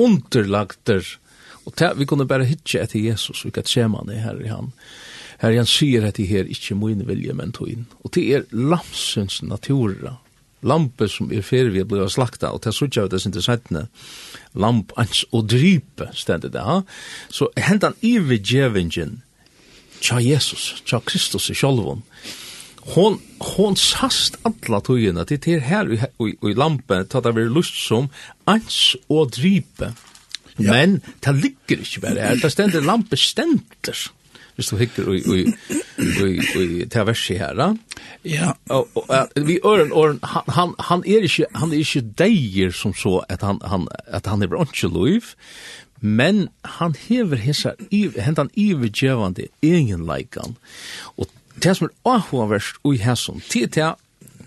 [0.00, 1.06] Underlagter,
[1.64, 4.50] og ta, vi kunne bare hitje etter Jesus, vi kan se man er her i
[4.50, 4.72] han.
[5.40, 7.86] Her han sier at det her ikke min vilje, men tog inn.
[8.04, 10.18] Og det er lampsens natura,
[10.62, 13.86] lampe som er fer vi blir slakta og ta søkja ut sin sætna
[14.54, 16.82] lamp ans og drype stendur det ha?
[17.30, 19.20] Så hentan evig djevingen,
[20.00, 22.02] tja Jesus tja Kristus i sjolvun,
[22.94, 25.88] hon hon sast alla tøyna til til her
[26.18, 28.08] og i lampe ta ta ver lust som
[28.46, 29.92] ans og drype
[30.60, 34.10] men det ligger ikkje bare her det stendur lampe stendur
[34.60, 35.40] hvis du hikker i, i,
[35.98, 36.30] i,
[36.60, 37.62] i det verset her.
[38.24, 38.52] Ja.
[38.68, 39.10] Og, og,
[39.46, 43.42] vi øren, øren han, han, han er ikke, han er ikke deier som så at
[43.46, 45.32] han, han, at han er ikke lov,
[46.00, 50.56] men han hever hessa, hentan ivergjøvande egenleikan.
[51.16, 51.28] Og
[51.62, 53.98] det som er avhåverst ui hesson, det er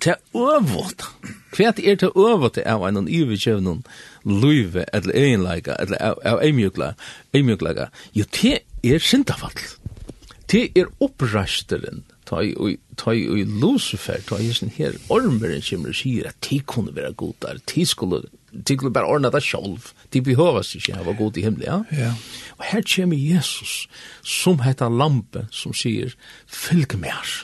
[0.01, 1.05] til øvått.
[1.53, 3.83] Hva er til øvått av en ivergjøvende
[4.25, 6.93] løyve, eller egenleika, eller av eimjøkla,
[7.33, 9.57] eimjøkla, jo det er syndafall
[10.53, 15.97] det er opprasteren, ta i, ta i Lucifer, ta i sin her ormeren kommer og
[15.97, 20.21] sier at de kunne være godar, de skulle, de skulle bare ordne det selv, de
[20.21, 21.79] behøves ikke å være god i himmelen, ja?
[22.05, 22.11] ja.
[22.59, 23.87] Og her kommer Jesus,
[24.21, 26.13] som heter lampe, som sier,
[26.45, 27.41] fylg med oss.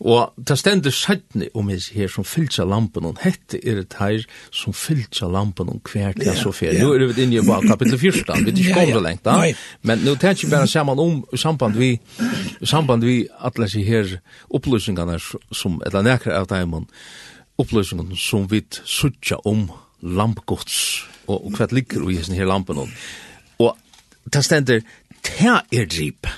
[0.00, 4.24] Og det stender sættene om hans her som fylltja lampen, og hette er det her
[4.52, 6.74] som fylltja lampen om hver til så fer.
[6.80, 9.36] Nå er vi inne i kapittel 14, vi er ikke kommet så lengt da,
[9.82, 11.94] men nå tenker jeg bare sammen om samband vi,
[12.62, 14.16] samband vi at disse her
[14.50, 15.20] opplysningene
[15.52, 16.76] som, eller nekker av dem,
[17.58, 19.68] opplysningene som vi suttja om
[20.02, 22.90] lampgods, og, og hva ligger i hans her lampen om.
[23.62, 23.76] Og
[24.32, 24.82] det stender,
[25.24, 26.28] det er drip,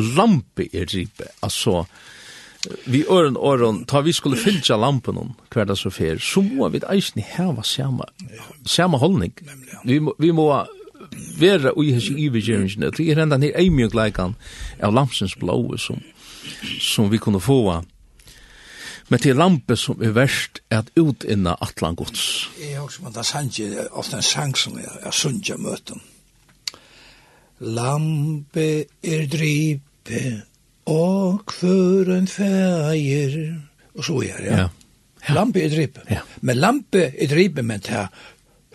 [0.00, 1.84] lampe er drip, altså,
[2.86, 6.68] vi øren øren, ta vi skulle fylltja lampen om hver dag så fer, så må
[6.68, 8.04] vi eisen heva samme,
[8.66, 9.32] samme holdning.
[9.84, 10.66] Vi må, vi må
[11.40, 14.36] være ui hans ivergjøringene, det er enda nir eimjøk leikan
[14.82, 16.02] av lampsens blåe som,
[16.80, 17.80] som vi kunne få
[19.10, 22.50] Men til lampe som er verst er at utinna atlan gods.
[22.60, 25.98] Jeg har også, men det er sannsje, ofte en sang som er sunnsja møten.
[27.58, 30.20] Lampe er dripe,
[30.90, 33.38] og kvør en fægir,
[33.94, 34.56] og så er ja.
[34.56, 34.68] ja.
[35.28, 35.34] ja.
[35.36, 36.04] Lampe i drippe.
[36.10, 36.24] Ja.
[36.40, 38.06] Men lampe i drippe, men det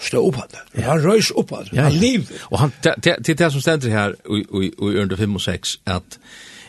[0.02, 0.58] stå opp oppad.
[0.76, 0.90] Ja.
[0.90, 1.72] Han røys oppad.
[1.72, 1.84] Ja, ja.
[1.90, 2.28] Han liv.
[2.52, 5.80] Og han, det er det som stender her i, i, i under 5 og 6,
[5.86, 6.20] at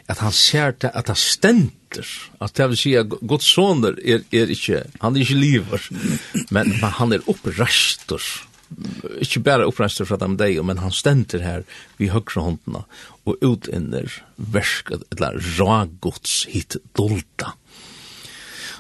[0.09, 4.23] at han ser det, at han stender, at det vil si at Guds soner er,
[4.33, 5.89] er ikke, han er ikke liver,
[6.55, 8.23] men, men han er opprester,
[9.23, 11.67] ikke bare opprester fra dem deg, men han stender her
[11.99, 12.85] vid høyre håndene,
[13.27, 17.55] og utinner versk, eller ragods hit dolda.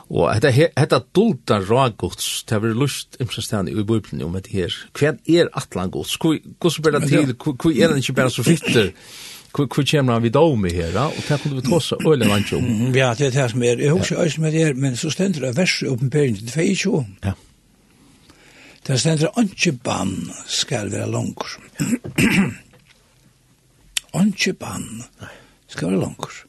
[0.06, 4.74] Og hetta hetta dolda ragods, det er lust imsastan i bøbelen om dette her.
[4.94, 6.14] Kven er atlan gods?
[6.22, 7.34] Hvordan ber det til?
[7.34, 8.92] Hvor er den ikke bare så fytter?
[9.56, 10.98] Hvor kommer han vid av med her?
[11.00, 12.94] Og det kunne vi tåse øyne vant om.
[12.94, 13.80] Ja, det er det som er.
[13.80, 17.06] Jeg husker øyne med det her, men så stender det vers i oppenbering til 22.
[17.24, 17.32] Ja.
[18.86, 21.56] Det stender ikke bann skal være langer.
[24.24, 25.04] ikke bann.
[25.68, 26.42] Skal være langer.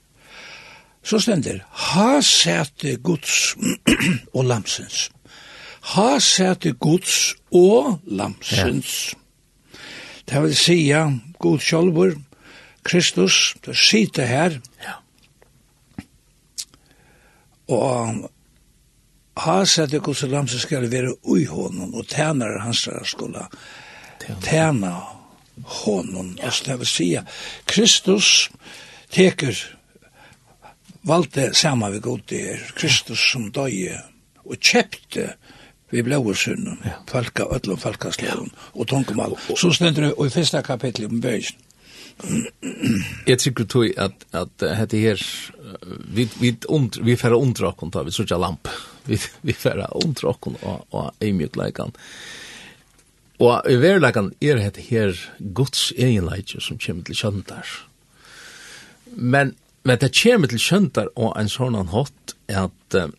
[1.03, 3.55] Så stender, ha sete gods
[4.36, 5.09] og lamsens.
[5.95, 9.13] Ha sete gods og lamsens.
[9.13, 9.20] Ja.
[10.28, 11.05] Det vil sija,
[11.39, 12.11] god sjolvor,
[12.84, 14.57] Kristus, det sitter her.
[14.84, 14.97] Ja.
[17.68, 18.32] Og
[19.38, 23.47] ha sete gods og lamsens skal være ui honom, og tænare hans skulle
[24.43, 25.16] tæna
[25.63, 26.35] honom.
[26.41, 26.51] Ja.
[26.65, 27.09] Det vil si,
[27.65, 28.49] Kristus
[29.13, 29.57] teker
[31.07, 34.01] valde saman vi god det er Kristus som døye
[34.47, 35.33] og kjepte
[35.89, 36.97] vi blåa ja.
[37.07, 38.35] falka, öllum og ja.
[38.73, 39.37] og tungumal.
[39.55, 41.57] Så stendur det i fyrsta kapitlet om bøysen.
[43.27, 45.21] Jeg tykker tog at, at hette her,
[46.09, 48.67] vi, vi, und, vi færre undra okkon da, vi sørger lamp,
[49.09, 51.93] vi, vi færre undra okkon og, og eimjukleikan.
[51.93, 52.01] Og
[53.38, 55.13] Og i verleggen er det her
[55.53, 57.73] Guds egenleidje som kommer til kjøntar.
[59.13, 59.53] Men,
[59.85, 63.11] men det kommer til kjøntar og en sånn hatt at uh,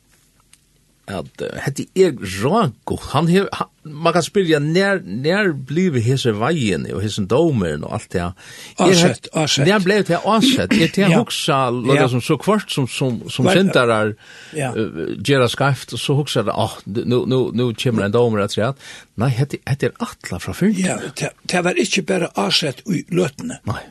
[1.08, 6.86] at hette er ranko, han hev, han, man kan spyrja, nær, nær blivet hese veien
[6.92, 8.48] og hese dómur og alt det her.
[8.84, 9.66] Asett, asett.
[9.68, 11.60] Nær blivet det asett, er det hoksa,
[11.96, 12.08] ja.
[12.12, 14.14] som så kvart som, som, som syndarar
[14.56, 14.72] ja.
[14.76, 18.56] uh, gjerra skarft, og så hugsa det, ah, nu, nu, nu kommer en domer at
[18.56, 18.90] sier at,
[19.20, 20.80] nei, hette, hette er atla fra fyrt.
[20.82, 23.62] Ja, det var ikke bare asett i løtene.
[23.68, 23.84] Nei.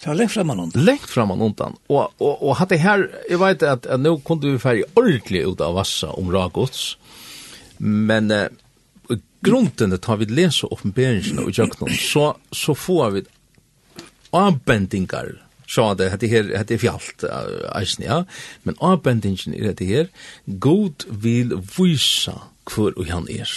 [0.00, 0.84] Det var lengt framan undan.
[0.84, 1.76] Lengt framan undan.
[1.92, 5.60] Og, og, og hatt her, jeg vet at, at nå kunne vi færre ordentlig ut
[5.60, 6.94] av Vassa om Ragots,
[7.84, 8.48] men eh,
[9.44, 13.24] grunden tar vi lese oppenberingen og jøknum, så, så får vi
[14.36, 15.34] avbendingar,
[15.68, 17.24] så det hette her, hette fjallt,
[17.76, 18.22] eisen, ja,
[18.64, 20.08] men avbendingen er hette her,
[20.46, 22.38] God vil vysa
[22.70, 23.50] hver och han er.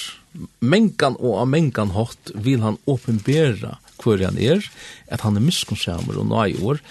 [0.60, 4.64] Mengan og av mengan hot vil han åpenbæra hvor han er,
[5.08, 6.82] at han er miskunnsamer og nøy år.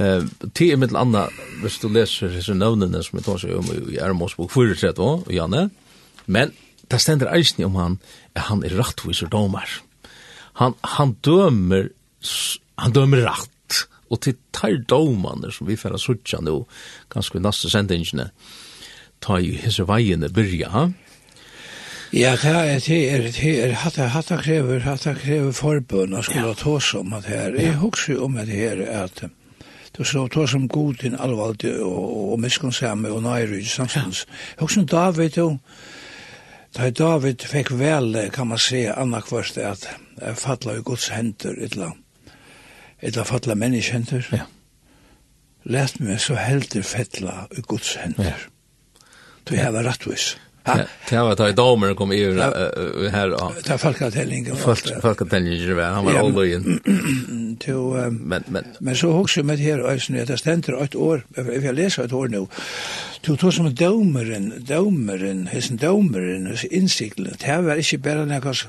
[0.00, 0.24] Eh,
[0.56, 1.26] til mitt anna,
[1.60, 5.32] hvis du leser disse nøvnene som jeg tar seg om i Ermos bok 43, og
[5.32, 5.68] Janne,
[6.26, 6.54] men
[6.90, 7.98] det stender eisen om han,
[8.36, 9.68] at han er rattviser domar.
[10.60, 11.90] Han, han dømer,
[12.80, 13.48] han dømer ratt,
[14.12, 16.58] og til tar domene som vi færa suttja nå,
[17.12, 18.28] ganske i naste sendingene,
[19.22, 20.88] tar jo hese veiene byrja,
[22.12, 26.54] Ja, det er det er det er hatta hatta krever hatta krever forbund og skulle
[26.54, 27.54] ta som om at her.
[27.56, 29.24] Jeg husker om at her at
[29.98, 34.80] Du så tog som god din allvalde og, og miskonsamme og nære i Jeg husker
[34.80, 35.58] om David, jo,
[36.76, 39.88] da David fikk vel, kan man se, annakvart at
[40.34, 41.92] fatla i Guds hender, etla,
[43.02, 44.28] etla fatla menneskehender.
[44.32, 44.44] Ja.
[45.64, 48.24] Lært meg så helder fettla i Guds hender.
[48.24, 49.02] Ja.
[49.48, 50.36] Du har vært rettvis.
[50.36, 52.40] Ja Det var att domer kom i ju
[53.08, 53.52] här då.
[53.64, 54.56] Det folkatelling.
[55.02, 56.80] Folkatelling var han var allöjen.
[57.60, 61.64] To men men men så också med det här ösn det ständer ett år if
[61.64, 62.46] jag läser ett år nu.
[63.20, 67.34] To to som domeren, domeren, hessen domeren, hessen insikten.
[67.38, 68.66] Det var inte bara något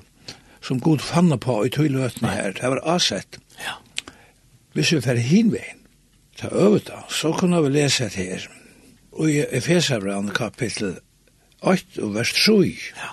[0.62, 2.54] som god fann på i tøyløtene her.
[2.62, 3.40] Det var avsett.
[3.66, 3.74] Ja.
[4.74, 5.80] Hvis vi fer hinveien,
[6.40, 8.48] ta øvda, så kunne vi lese det her.
[9.12, 10.96] Og i Efesabran kapittel
[11.64, 12.58] 8 og vers 3.
[13.00, 13.12] Ja.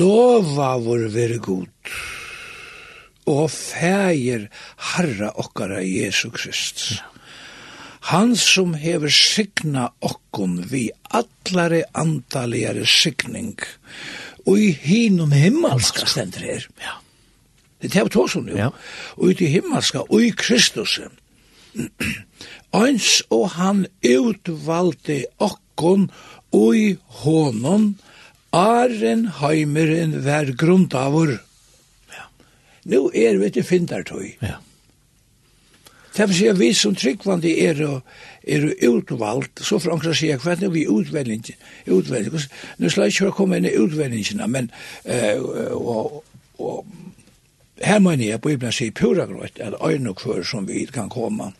[0.00, 1.94] Lova vår vere god,
[3.30, 4.48] og fægir
[4.90, 6.82] harra okkara Jesu Krist.
[6.98, 7.06] Ja.
[8.10, 13.54] Han som hever signa okkon vi allare antaligare signing,
[14.46, 16.66] og i hinum himmelska stendur her.
[16.80, 16.96] Ja.
[17.80, 18.56] Det er tås som jo.
[18.56, 18.70] Ja.
[19.16, 20.98] Og ut i himmelska, og i Kristus.
[22.76, 26.08] Eins og han utvalde okkon
[26.54, 27.94] oi honon,
[28.50, 31.36] Aren heimeren vær grundavur.
[32.10, 32.24] Ja.
[32.90, 34.32] Nå er vi til fintartøy.
[34.42, 34.56] Ja.
[36.16, 37.82] Det vil si at vi som tryggvandi er,
[38.42, 41.58] er utvalgt, så frankra sier hva er vi utvelgningen?
[41.86, 42.48] Utvelgningen.
[42.78, 44.72] Nå skal jeg ikke komme inn i utvelgningen, men
[45.06, 46.24] uh, og,
[46.58, 46.90] og,
[47.80, 51.52] Her mener jeg Bibelen sier pura grøyt, at øyne kvør som vi kan komme,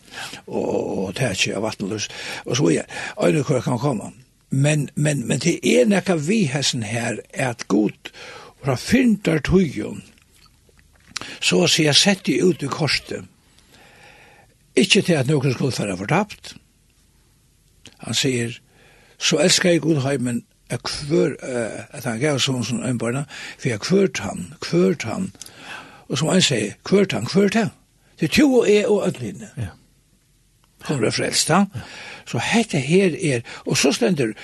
[0.47, 2.09] og, og tætje av vattenløs,
[2.45, 2.85] og så er
[3.25, 4.13] øyne kvør kan komme.
[4.51, 8.13] Men, men, men det er nekka vi hessen her, at god
[8.65, 10.03] fra fyndar tøyjon,
[11.41, 13.25] så å si jeg sett de ut i korset,
[14.77, 16.55] ikke til at noen skulle være fortapt.
[18.05, 18.59] Han sier,
[19.19, 23.25] så elsker jeg god heimen, at, kvør, uh, at han gav sånn som øynbarna,
[23.59, 25.31] for jeg kvørt han, kvørt han,
[26.11, 27.71] Og som han sier, kvørt han, kvørt han.
[28.21, 29.51] Det er to og er og ødlinne.
[29.57, 29.71] Ja.
[30.85, 31.65] Kommer det frelst, da?
[31.75, 31.87] Ja.
[32.27, 34.35] Så hette her er, og så stender,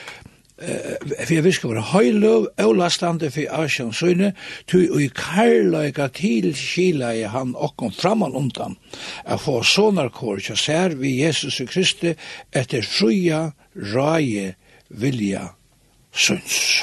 [0.58, 0.96] eh
[1.26, 4.32] for jeg visker var høyløv, øvlastande for Asjon søyne,
[4.68, 8.76] tu i karløyga til skila i han okkom framan undan
[9.24, 12.14] a få sonar kor kja ser vi Jesus Kristi
[12.52, 13.50] etter fruja,
[13.94, 14.54] raje
[14.88, 15.48] vilja
[16.14, 16.82] søns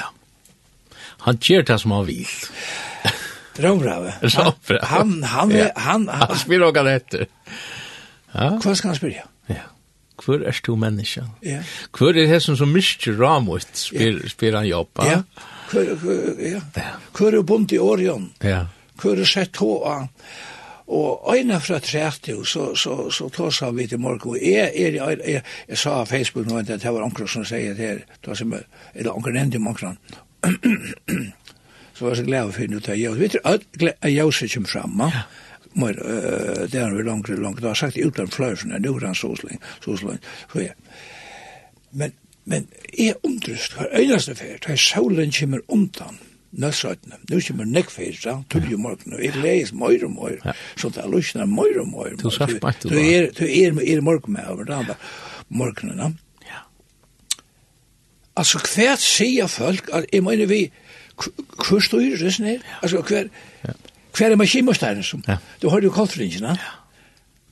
[1.20, 2.28] han gjør det som han vil
[3.60, 4.14] Råbrave.
[4.22, 4.86] Råbrave.
[4.90, 5.70] Han, han, ja.
[5.76, 7.28] han, han, han spyr åka etter.
[8.34, 8.50] Ja.
[8.58, 9.28] Hva skal han spyrja?
[9.52, 9.68] Ja.
[10.24, 11.26] Hvor er du menneske?
[11.46, 11.62] Ja.
[11.98, 15.10] Hvor er det som som mykje ramot spyr, spyr han jobba?
[15.10, 15.22] Ja.
[15.72, 15.94] Hvor,
[16.42, 16.62] ja.
[17.18, 18.32] Hvor er bunt i Orion.
[18.44, 18.66] Ja.
[19.02, 20.08] Hvor er sett hva?
[20.94, 25.18] Og øyne fra 30, så, så, så tåsa vi til morgen, og jeg, jeg, jeg,
[25.28, 28.28] jeg, jeg sa av Facebook nå, at det var anker som sier det her, det
[28.28, 28.54] var som,
[28.94, 29.64] eller anker nevnte i
[31.94, 33.18] så var jeg så glad for å ta jøs.
[33.20, 35.10] vet tror at jøs er kommer fremme.
[35.14, 35.26] Ja
[35.74, 35.98] mer
[36.70, 40.60] det er vi langt langt har sagt utan fløsene nu ran sosling sosling så så.
[40.62, 40.74] ja
[41.92, 42.14] men
[42.46, 42.68] men
[43.00, 46.20] er undrust har øynaste fer ta solen kommer undan
[46.54, 47.18] nøsrøttene.
[47.30, 51.02] Nå kommer nekkfeir, ja, tog jo morgen, og jeg leis møyre og møyre, så det
[51.02, 52.18] er løsene møyre og møyre.
[52.22, 54.96] Du skal spart du er, du er, er morgen med over da, andre
[55.50, 56.60] morgenen, ja.
[58.38, 60.68] Altså, hvert sier folk, at jeg mener vi,
[61.18, 62.64] hver styrer det sånn her?
[62.82, 63.30] Altså, hver,
[64.18, 65.24] hver er maskinmasteren som?
[65.28, 65.38] Ja.
[65.62, 66.56] Du har jo kolfringene.
[66.58, 66.72] Ja.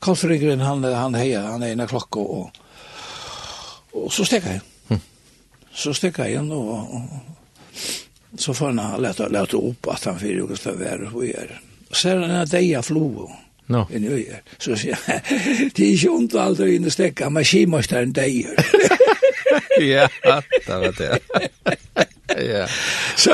[0.01, 2.49] Kolfringene, han, han heier, han er en klokke, og,
[3.93, 4.63] og, så stekker jeg.
[4.89, 5.03] Hm.
[5.83, 7.11] Så stekker jeg, og, og,
[8.39, 11.53] så får han leta, leta opp at han fyrir og slå vær og gjør.
[11.91, 13.29] Og så er han en deia flo,
[13.71, 13.85] No.
[13.87, 14.41] En øyer.
[14.59, 15.21] Så sier jeg,
[15.77, 18.57] det er ikke ondt alt å inn og stekke, maskinmasteren deier.
[19.93, 22.09] ja, det var det.
[22.37, 22.67] Ja.
[23.15, 23.29] Så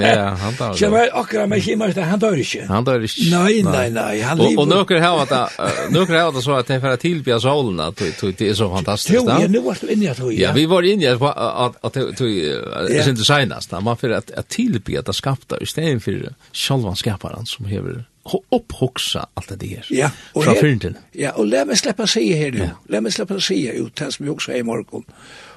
[0.00, 0.76] Ja, han tar.
[0.80, 2.66] Jag vet akra men hemma där han dör inte.
[2.68, 3.36] Han dör inte.
[3.36, 4.58] Nej, nej, nej, han lever.
[4.58, 5.52] Och några har att
[5.90, 9.22] några har att så att det för att tillbia solen att det är så fantastiskt.
[9.28, 10.32] Jo, nu var det inne tror.
[10.32, 13.70] Ja, vi var inne att att att det är inte senast.
[13.70, 18.04] Man för att att tillbe det skapta istället för själva skaparen som hever
[18.50, 19.86] upphoxa allt det här.
[19.88, 20.96] Ja, och från fynden.
[21.12, 22.70] Ja, och låt mig släppa sig här nu.
[22.88, 25.04] Låt mig släppa sig ut, tills vi också i morgon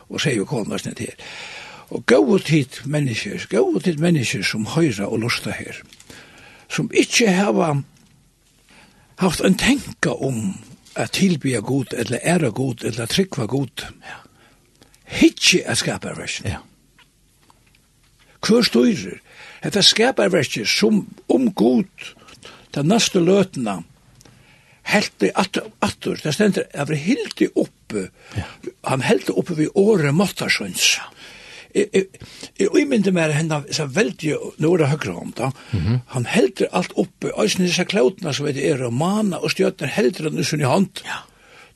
[0.07, 0.99] och säger ju kommer snart
[1.91, 5.81] Og gå hit mennesker, gå hit mennesker som høyre og lusta her,
[6.71, 7.81] som ikkje hava
[9.19, 10.53] haft en tenka om
[10.95, 13.85] at tilbya god, eller æra god, eller tryggva god.
[15.05, 16.47] Hitje er skaparversen.
[16.47, 16.63] Ja.
[18.41, 19.19] Hver styrer?
[19.61, 21.91] Hetta skaparversen som om god,
[22.73, 23.81] den neste løtna,
[24.87, 28.47] helt i atter, det stender, er vi hildi oppe, ja.
[28.87, 30.95] han heldig oppe vi året måttarsøns.
[30.97, 31.11] Ja
[31.73, 35.51] Jeg myndi meg henne så veldig nåra høyre om da.
[36.15, 40.29] Han helder alt oppe, eisen disse klautene som det er, og mana og stjøtner helder
[40.29, 41.03] han usun i hånd.
[41.07, 41.23] Ja.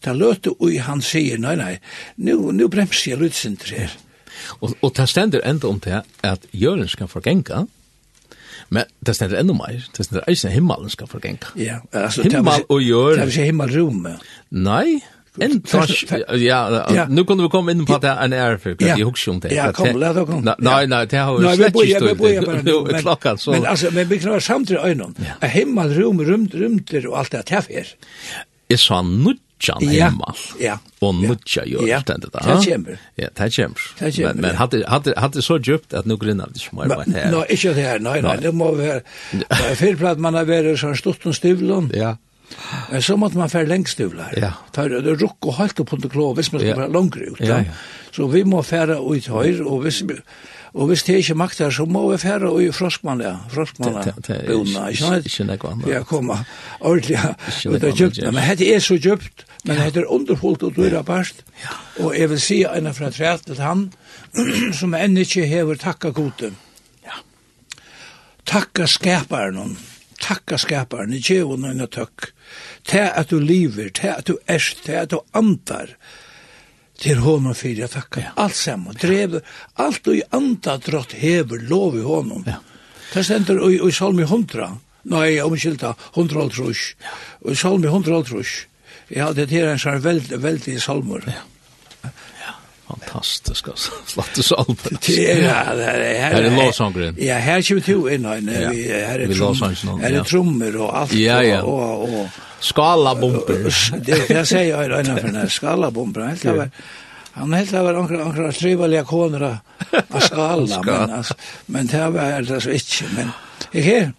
[0.05, 1.77] Da løte ui han sier, nei, nei,
[2.21, 3.95] nu, nu bremser jeg lutsinter her.
[4.59, 7.63] Og, og det stender enda om det at Jørgen skal forgenga,
[8.69, 9.81] Men det stender enda mer.
[9.97, 11.53] det stender eisen himmelen skal forgenga.
[11.55, 13.15] Ja, altså, himmel og jør.
[13.15, 14.31] Det er ikke himmelrommet.
[14.51, 15.01] Nei,
[15.39, 15.63] En
[16.39, 19.39] ja, nu kunde vi komma in på det en är för att jag hugger om
[19.39, 19.55] det.
[19.55, 20.55] Ja, kom låt oss komma.
[20.57, 21.99] Nej, nej, det har vi släppt ju.
[22.91, 23.51] Det klockan så.
[23.51, 25.15] Men alltså men vi knar samtidigt ögonen.
[25.41, 27.85] Himmel, rum, rumt rymter och allt det här för.
[28.67, 30.33] Är så nutjan himmel.
[30.59, 30.79] Ja.
[30.99, 32.55] Och nutja gör ständigt det där.
[32.65, 32.99] Det kommer.
[33.15, 34.33] Ja, det kommer.
[34.33, 37.31] Men men hade hade hade så djupt att nu grinnar det smör på här.
[37.31, 37.99] Nej, inte det här.
[37.99, 39.75] Nej, nej, det måste vara.
[39.75, 41.91] För att man har varit så stort och stivlån.
[41.95, 42.17] Ja.
[42.91, 44.33] Men Så måtte man fære lengst ut her.
[44.37, 44.51] Ja.
[44.73, 47.39] Tar, det rukk og halt opp på klå hvis man skal være langere ut.
[47.39, 47.77] Ja, ja.
[48.15, 50.03] Så vi må fære ut høyre, og hvis,
[50.73, 53.35] og hvis det ikke makter, så må vi fære ut i froskmann, ja.
[53.51, 54.13] Froskmann, ja.
[54.47, 55.25] Bona, ikke sant?
[55.25, 55.83] Ikke nek vann.
[55.89, 56.37] Ja, komma.
[56.79, 57.33] Ordentlig, ja.
[57.63, 58.21] Det er djupt.
[58.23, 61.43] Men dette er så djupt, men dette er underholdt og dyra bæst.
[61.99, 63.89] Og jeg vil si en fra træt til han,
[64.79, 66.53] som enn ikke hever takka gode.
[67.03, 67.19] Ja.
[68.45, 69.91] Takka skaparen, ja
[70.21, 72.29] takka skaparen i djevun og tøkk,
[72.87, 75.95] til at du lever, til at du erst, til at du andar,
[77.01, 78.31] til honom fyrir jeg takka, ja.
[78.39, 79.41] alt saman, drev,
[79.75, 82.45] alt og i andadrott hever lov i honom.
[82.47, 82.61] Ja.
[83.11, 84.69] Det stender i, i salmi 100,
[85.11, 86.85] nei, omkylda, 100 trus,
[87.43, 88.61] og i salmi 100 trus,
[89.11, 91.27] ja, det er en sånn veldig, veldig salmur.
[91.29, 91.43] Ja.
[92.87, 93.91] Fantastisk, altså.
[94.13, 95.07] Slattes albumet.
[95.07, 95.39] Det er,
[96.21, 97.15] her er låsangren.
[97.17, 101.15] Ja, her kommer to inn, og her er trommer, her er trommer og alt.
[101.19, 101.61] Ja, ja.
[101.63, 103.65] Og, og, og, skala bomber.
[104.05, 106.69] Det jeg sier jeg er for den skala Han Helt det var,
[107.33, 111.35] han helt det var anker trivelige koner av skala, men, altså,
[111.67, 113.09] men det var det så ikke.
[113.15, 113.33] Men
[113.73, 114.13] ikke her.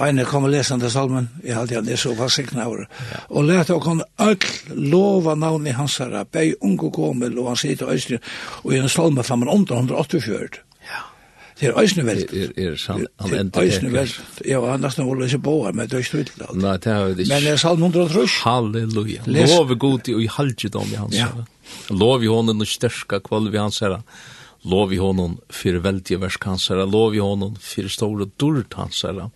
[0.00, 2.86] Eine kommer lesande salmen, jeg halte han er så vassikna over.
[3.28, 4.38] Og let å kan öll
[4.72, 8.20] lova navn i hans herra, bei unge gommel, og han sier til øysne,
[8.64, 10.62] og i en salme fra man under 184.
[10.88, 11.02] Ja.
[11.60, 12.32] Det er øysne velt.
[12.32, 14.16] Er, er, er, han enda øysne velt.
[14.48, 16.48] Ja, han nesten ikke seg boa, men det er ikke tydelig.
[16.56, 17.34] Nei, det er vi ikke.
[17.34, 18.38] Men det er salm 130.
[18.46, 19.26] Halleluja.
[19.28, 21.44] Love god i, og i halvdom i hans herra.
[21.92, 24.00] Lov i honom og styrka kvalv i hans herra.
[24.72, 26.88] Lov i honom fyrir veldige versk hans herra.
[26.88, 29.28] Lov i honom for store durt hans herra.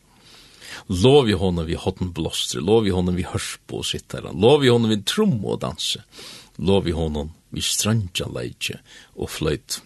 [0.87, 4.71] Lov i honom vi hotten blåster, lov i honom vi hörsbo og sittara, lov i
[4.73, 6.03] honom vi trommo og danse,
[6.57, 8.81] lov i honom vi strandja leitje
[9.17, 9.81] og fløyt.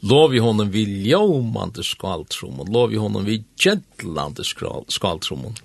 [0.00, 5.58] Lov i honom vi ljomande skaltromon, lov i honom vi gjentlande skaltromon.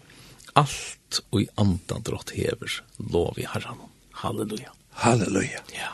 [0.54, 2.82] Alt og i andan drott hever,
[3.14, 3.80] lov i herran.
[4.24, 4.74] Halleluja.
[5.04, 5.64] Halleluja.
[5.76, 5.94] Ja.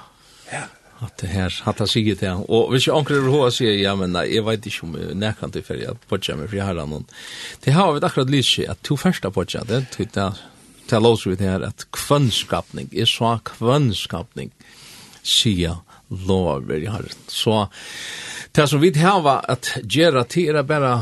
[0.51, 0.65] Ja
[1.05, 2.31] at det her, at han sier det.
[2.49, 5.17] Og hvis jeg anker over hva sier, ja, men nei, jeg vet ikke om jeg
[5.21, 7.05] nekan til ferie, at bodja med fri herran.
[7.63, 10.29] Det har vi akkurat lyst at to første bodja, det er det
[10.87, 14.53] det låser vi det her, at kvønnskapning, jeg sa kvønnskapning,
[15.19, 17.23] sier lover i herren.
[17.27, 17.65] Så
[18.55, 20.93] det som vi har at gjøre til er bare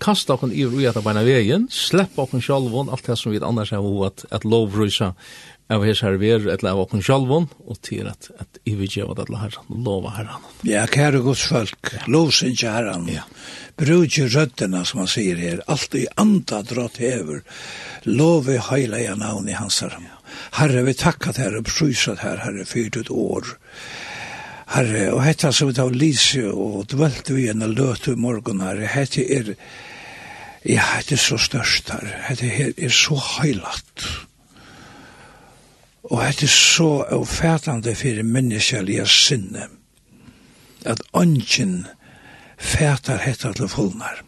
[0.00, 3.84] kasta okken i rujata beina vegin, sleppa okkur sjálvun, alt det som vi annars har
[3.84, 5.14] hovat, at lovrusa
[5.70, 9.14] av hers her ver, etla av okken sjalvon, og til at, at i vil gjeva
[9.18, 10.46] det herran, lova herran.
[10.66, 12.02] Ja, kære gods folk, ja.
[12.10, 13.06] lovsyn ikke herran.
[13.10, 13.26] Ja.
[13.78, 17.44] Brug ikke røddena, som han sier her, alt i anda drott hever,
[18.08, 20.08] love heila i navn i hans herran.
[20.10, 20.18] Ja.
[20.58, 23.52] Herre, vi takkat herre, prysat herre, herre, fyrt ut år.
[24.70, 29.22] Herre, og hetta som vi tar lise, og dvelt vi en løte morgon, herre, hette
[29.22, 29.54] er,
[30.66, 33.94] ja, hette er så størst, herre, hette er, er så heilat.
[34.06, 34.29] Herre,
[36.10, 39.68] Og det er så avfætande fyrir menneskelige sinne
[40.84, 41.86] at ønsken
[42.58, 44.22] fætar hetta til fullnar.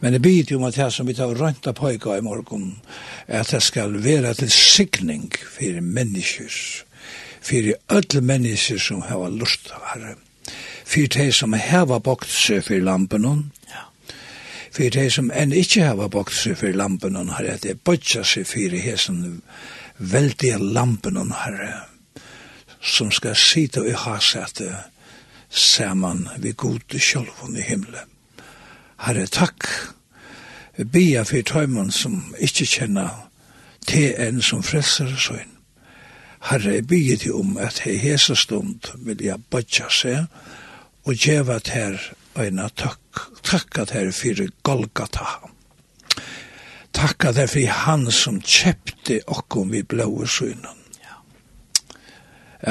[0.00, 2.80] Men det byr jo om at det som vi tar rønta pojka i morgon,
[3.26, 6.84] at det skal være til sikning for menneskers,
[7.40, 10.16] for alle mennesker som har lust av herre,
[10.84, 13.24] for de som heva bokt seg for lampen,
[13.70, 13.86] ja.
[14.72, 18.76] for de som enn ikke hava bokt seg for lampen, har det bøtja seg for
[18.76, 19.40] hesen
[19.98, 21.84] veldige lampen og herre,
[22.80, 24.70] som skal sitte og ha sete
[25.50, 28.10] saman vi gode sjolvun i himmelen.
[29.04, 29.68] Herre, takk,
[30.90, 33.28] bia for tøyman som ikke kjenner
[33.86, 35.50] til en som frelser søgn.
[36.44, 40.26] Herre, jeg bygger til om at jeg hese stund vil jeg badja seg,
[41.04, 42.04] og gjeva til her
[42.40, 45.26] øyne takk, takk at her fyrir Golgata
[46.94, 50.80] takka det for han som kjepte okkom vi blåa synen.
[51.02, 51.18] Ja.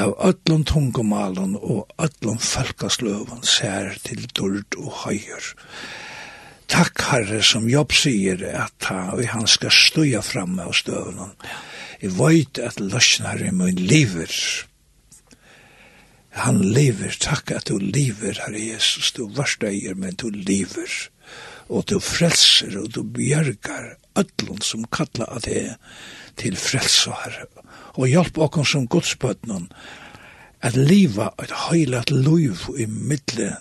[0.04, 5.52] Av öllum tungumalen og öllum folkasløven ser til dord og høyer.
[6.72, 11.36] Takk herre som Jobb sier at han, han skal støya framme av støvnen.
[11.44, 11.62] Ja.
[12.04, 14.32] Jeg vet at løsner i min liver.
[16.42, 20.90] Han lever, takk at du lever, Herre Jesus, du varst eier, men du lever,
[21.70, 25.76] og du frelser, og du bjergar, öllum som kalla at det
[26.40, 27.44] til frelsar
[27.94, 29.68] og hjelp okkur som godsbøtnen
[30.64, 33.60] at liva et høylat liv i middelen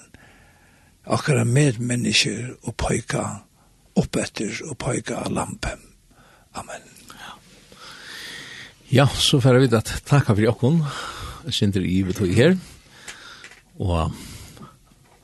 [1.03, 3.23] akkara medmennesker og pøyka
[3.99, 5.81] oppetter og pøyka lampen.
[6.55, 6.89] Amen.
[8.93, 10.83] Ja, så færre vi at takka for jokken,
[11.49, 12.55] Sindri Ivet tog her,
[13.81, 14.13] og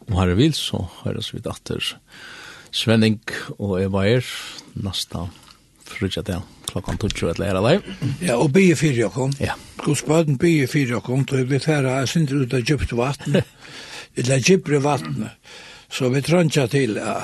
[0.09, 1.93] om herre vil, så høres vi datter
[2.71, 3.19] Svenning
[3.57, 4.31] og jeg var her
[4.77, 5.25] nasta
[5.89, 7.77] frutja til klokkan 20 eller her alai.
[8.21, 9.33] Ja, og bygge fyrir okkom.
[9.41, 9.55] Ja.
[9.81, 13.41] Godsbaden bygge fyrir okkom, då vi færa er sindri ut av djupt vatten,
[14.15, 15.29] eller djupre vatten,
[15.89, 17.23] så vi trøntja til uh,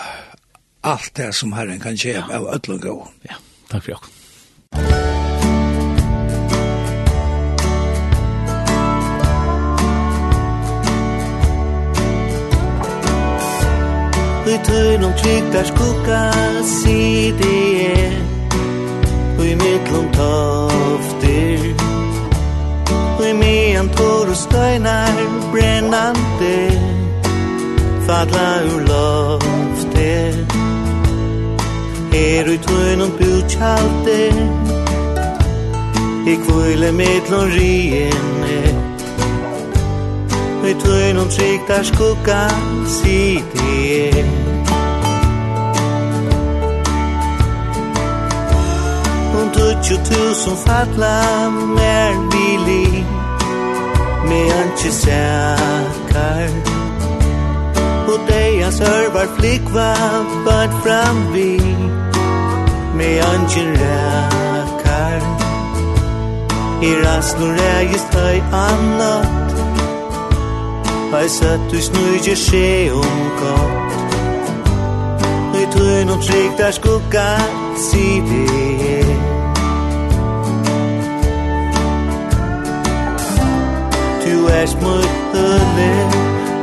[0.81, 2.97] alt det som herren kan kjeva av ötlunga.
[3.29, 3.37] Ja,
[3.69, 5.14] takk fyrir okkom.
[14.75, 16.21] høyrum kviktar skugga
[16.63, 18.13] sidi er
[19.39, 21.63] Og mittlum toftir
[23.17, 25.19] Og i mian tor og støynar
[25.51, 26.57] brennande.
[28.07, 30.33] Fadla ur loftir
[32.15, 34.41] Er ui tøynum bjutjaldir
[36.31, 38.59] Ik kvile mittlum riene
[40.63, 42.41] Vi tøynum trygtar skugga
[42.97, 44.44] sidi er
[49.87, 53.05] tjutusen fatla mer vili
[54.29, 56.49] Me anki sakar
[58.07, 59.95] Och deia sörvar flikva
[60.45, 61.59] bad fram vi
[62.97, 65.21] Me anki rakar
[66.81, 69.55] I rasnor ägis höj annat
[71.11, 73.93] Hei sett du snurger se om gott.
[75.61, 77.29] I trøyn og trygg der skugga
[77.77, 79.04] Sidig
[84.45, 85.91] du er smøttene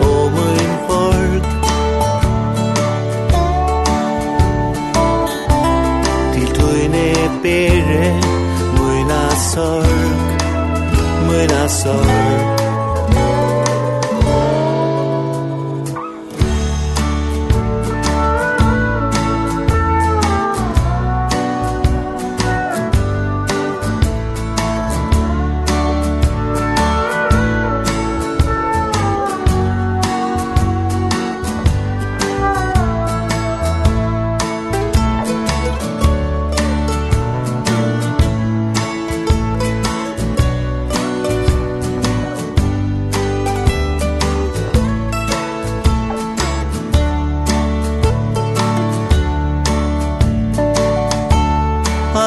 [0.01, 1.45] og min folk
[6.35, 7.09] Til tøyne
[7.43, 8.05] bere
[8.79, 10.23] møyna sorg,
[11.27, 12.52] møyna sorg.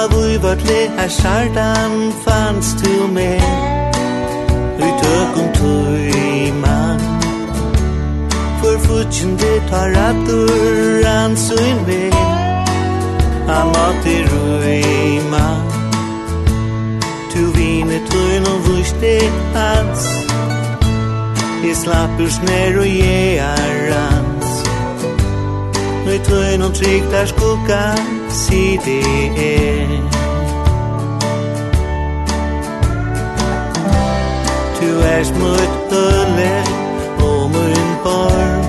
[0.03, 3.41] avui vart le här sartan fanns till mig
[4.79, 6.99] Ui tökum tui man
[8.61, 12.11] For futjende tar atur ansuin vei
[13.59, 15.65] Amati rui man
[17.33, 19.15] Tu vine tuin no vuste
[19.53, 20.05] hans.
[21.69, 24.51] I slappur sner og jeg er rans
[26.07, 27.25] Ui tuin no trygg der
[28.35, 29.01] si det
[29.37, 29.87] er
[34.79, 36.67] Du er smutt og lær
[37.23, 38.65] om en borg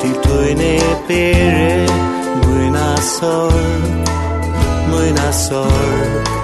[0.00, 0.78] Til tøyne
[1.08, 1.88] bere
[2.46, 3.92] muna sorg
[4.90, 6.35] muna sorg